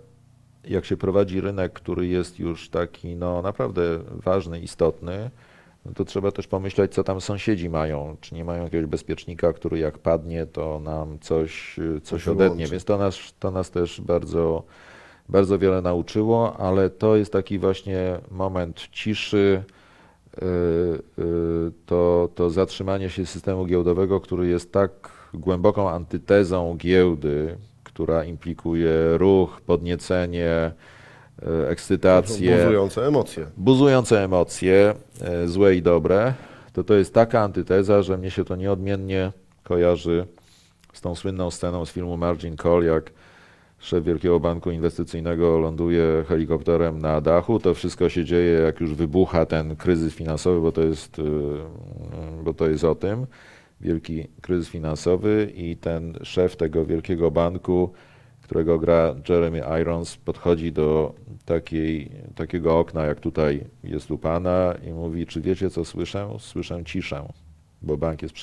jak 0.64 0.84
się 0.84 0.96
prowadzi 0.96 1.40
rynek, 1.40 1.72
który 1.72 2.06
jest 2.06 2.38
już 2.38 2.68
taki 2.68 3.16
no, 3.16 3.42
naprawdę 3.42 3.82
ważny, 4.10 4.60
istotny, 4.60 5.30
no 5.86 5.92
to 5.94 6.04
trzeba 6.04 6.32
też 6.32 6.46
pomyśleć, 6.46 6.94
co 6.94 7.04
tam 7.04 7.20
sąsiedzi 7.20 7.68
mają. 7.68 8.16
Czy 8.20 8.34
nie 8.34 8.44
mają 8.44 8.62
jakiegoś 8.64 8.86
bezpiecznika, 8.86 9.52
który 9.52 9.78
jak 9.78 9.98
padnie, 9.98 10.46
to 10.46 10.80
nam 10.80 11.18
coś, 11.18 11.76
coś 12.02 12.24
wyłączy. 12.24 12.44
odetnie. 12.44 12.66
Więc 12.66 12.84
to 12.84 12.98
nas, 12.98 13.18
to 13.38 13.50
nas 13.50 13.70
też 13.70 14.00
bardzo, 14.00 14.62
bardzo 15.28 15.58
wiele 15.58 15.82
nauczyło, 15.82 16.56
ale 16.56 16.90
to 16.90 17.16
jest 17.16 17.32
taki 17.32 17.58
właśnie 17.58 18.18
moment 18.30 18.88
ciszy, 18.92 19.62
y, 20.42 20.42
y, 21.22 21.72
to, 21.86 22.28
to 22.34 22.50
zatrzymanie 22.50 23.10
się 23.10 23.26
systemu 23.26 23.66
giełdowego, 23.66 24.20
który 24.20 24.48
jest 24.48 24.72
tak 24.72 24.90
głęboką 25.34 25.90
antytezą 25.90 26.76
giełdy, 26.76 27.56
która 27.84 28.24
implikuje 28.24 28.92
ruch, 29.18 29.60
podniecenie, 29.60 30.72
ekscytację, 31.68 32.56
Buzujące 32.56 33.06
emocje. 33.06 33.46
buzujące 33.56 34.24
emocje, 34.24 34.94
e, 35.20 35.48
złe 35.48 35.76
i 35.76 35.82
dobre, 35.82 36.34
to 36.72 36.84
to 36.84 36.94
jest 36.94 37.14
taka 37.14 37.40
antyteza, 37.40 38.02
że 38.02 38.18
mnie 38.18 38.30
się 38.30 38.44
to 38.44 38.56
nieodmiennie 38.56 39.32
kojarzy 39.62 40.26
z 40.92 41.00
tą 41.00 41.14
słynną 41.14 41.50
sceną 41.50 41.84
z 41.84 41.92
filmu 41.92 42.16
Margin 42.16 42.56
Call, 42.56 42.84
jak 42.84 43.10
szef 43.78 44.04
Wielkiego 44.04 44.40
Banku 44.40 44.70
Inwestycyjnego 44.70 45.58
ląduje 45.58 46.24
helikopterem 46.28 46.98
na 46.98 47.20
dachu. 47.20 47.58
To 47.58 47.74
wszystko 47.74 48.08
się 48.08 48.24
dzieje, 48.24 48.52
jak 48.60 48.80
już 48.80 48.94
wybucha 48.94 49.46
ten 49.46 49.76
kryzys 49.76 50.14
finansowy, 50.14 50.60
bo 50.60 50.72
to 50.72 50.82
jest, 50.82 51.18
y, 51.18 51.22
bo 52.44 52.54
to 52.54 52.68
jest 52.68 52.84
o 52.84 52.94
tym. 52.94 53.26
Wielki 53.80 54.26
kryzys 54.40 54.68
finansowy 54.68 55.52
i 55.54 55.76
ten 55.76 56.18
szef 56.22 56.56
tego 56.56 56.84
wielkiego 56.84 57.30
banku, 57.30 57.92
którego 58.52 58.78
gra 58.78 59.14
Jeremy 59.28 59.62
Irons, 59.80 60.16
podchodzi 60.16 60.72
do 60.72 61.14
takiej, 61.44 62.10
takiego 62.34 62.78
okna, 62.78 63.06
jak 63.06 63.20
tutaj 63.20 63.64
jest 63.84 64.10
u 64.10 64.18
pana 64.18 64.74
i 64.86 64.92
mówi, 64.92 65.26
czy 65.26 65.40
wiecie, 65.40 65.70
co 65.70 65.84
słyszę? 65.84 66.28
Słyszę 66.38 66.84
ciszę, 66.84 67.28
bo 67.82 67.96
bank 67.96 68.22
jest 68.22 68.34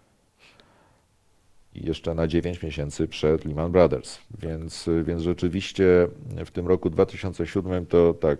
jeszcze 1.74 2.14
na 2.14 2.26
9 2.26 2.62
miesięcy 2.62 3.08
przed 3.08 3.44
Lehman 3.44 3.72
Brothers. 3.72 4.18
Więc, 4.38 4.88
więc 5.04 5.22
rzeczywiście 5.22 6.08
w 6.46 6.50
tym 6.50 6.66
roku 6.66 6.90
2007 6.90 7.86
to 7.86 8.14
tak 8.14 8.38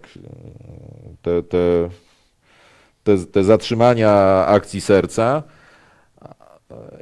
te, 1.22 1.42
te, 1.42 1.90
te, 3.04 3.18
te 3.18 3.44
zatrzymania 3.44 4.46
akcji 4.46 4.80
serca 4.80 5.42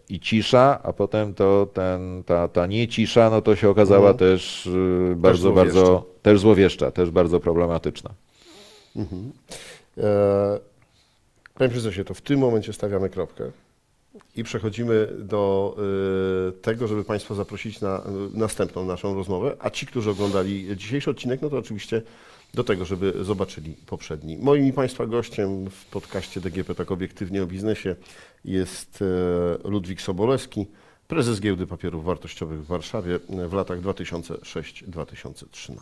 i 0.09 0.21
cisza, 0.21 0.81
a 0.83 0.93
potem 0.93 1.35
to 1.35 1.69
ten, 1.75 2.23
ta, 2.27 2.49
ta 2.49 2.67
nie 2.67 2.89
cisza, 2.89 3.31
no 3.31 3.43
to 3.43 3.57
się 3.57 3.69
okazała 3.71 4.11
Mhm. 4.11 4.17
też 4.19 4.67
y, 4.67 5.15
bardzo, 5.17 5.43
złowieszcza. 5.43 5.75
bardzo, 5.81 6.05
też 6.23 6.41
złowieszcza, 6.41 6.91
też 6.91 7.11
bardzo 7.11 7.41
problematyczna. 7.41 8.11
Mhm. 8.97 9.33
E, 9.99 10.59
Panie 11.55 11.71
prezesie, 11.71 12.05
to 12.05 12.15
w 12.15 12.21
tym 12.21 12.41
momencie 12.41 12.73
stawiamy 12.73 13.09
kropkę 13.11 13.51
i 14.37 14.45
przechodzimy 14.45 15.09
do 15.19 15.77
e, 16.49 16.53
tego, 16.53 16.89
żeby 16.89 17.05
Państwa 17.05 17.35
zaprosić 17.35 17.81
na 17.81 17.97
e, 17.99 18.03
następną 18.35 18.85
naszą 18.85 19.15
rozmowę, 19.15 19.57
a 19.59 19.71
ci, 19.71 19.87
którzy 19.87 20.11
oglądali 20.11 20.77
dzisiejszy 20.77 21.11
odcinek, 21.11 21.43
no 21.43 21.51
to 21.51 21.57
oczywiście 21.59 22.03
do 22.55 22.65
tego, 22.65 22.85
żeby 22.85 23.25
zobaczyli 23.25 23.75
poprzedni. 23.87 24.39
Moim 24.39 24.67
i 24.67 24.73
Państwa 24.73 25.07
gościem 25.07 25.71
w 25.71 25.85
podcaście 25.85 26.41
DGP 26.41 26.75
Tak 26.75 26.91
Obiektywnie 26.91 27.43
o 27.43 27.47
Biznesie 27.47 27.97
jest 28.45 29.03
e, 29.03 29.69
Ludwik 29.69 30.01
Sobolewski, 30.01 30.67
prezes 31.09 31.41
Giełdy 31.41 31.67
Papierów 31.67 32.05
Wartościowych 32.05 32.65
w 32.65 32.67
Warszawie 32.67 33.19
w 33.49 33.53
latach 33.53 33.81
2006-2013. 33.81 35.77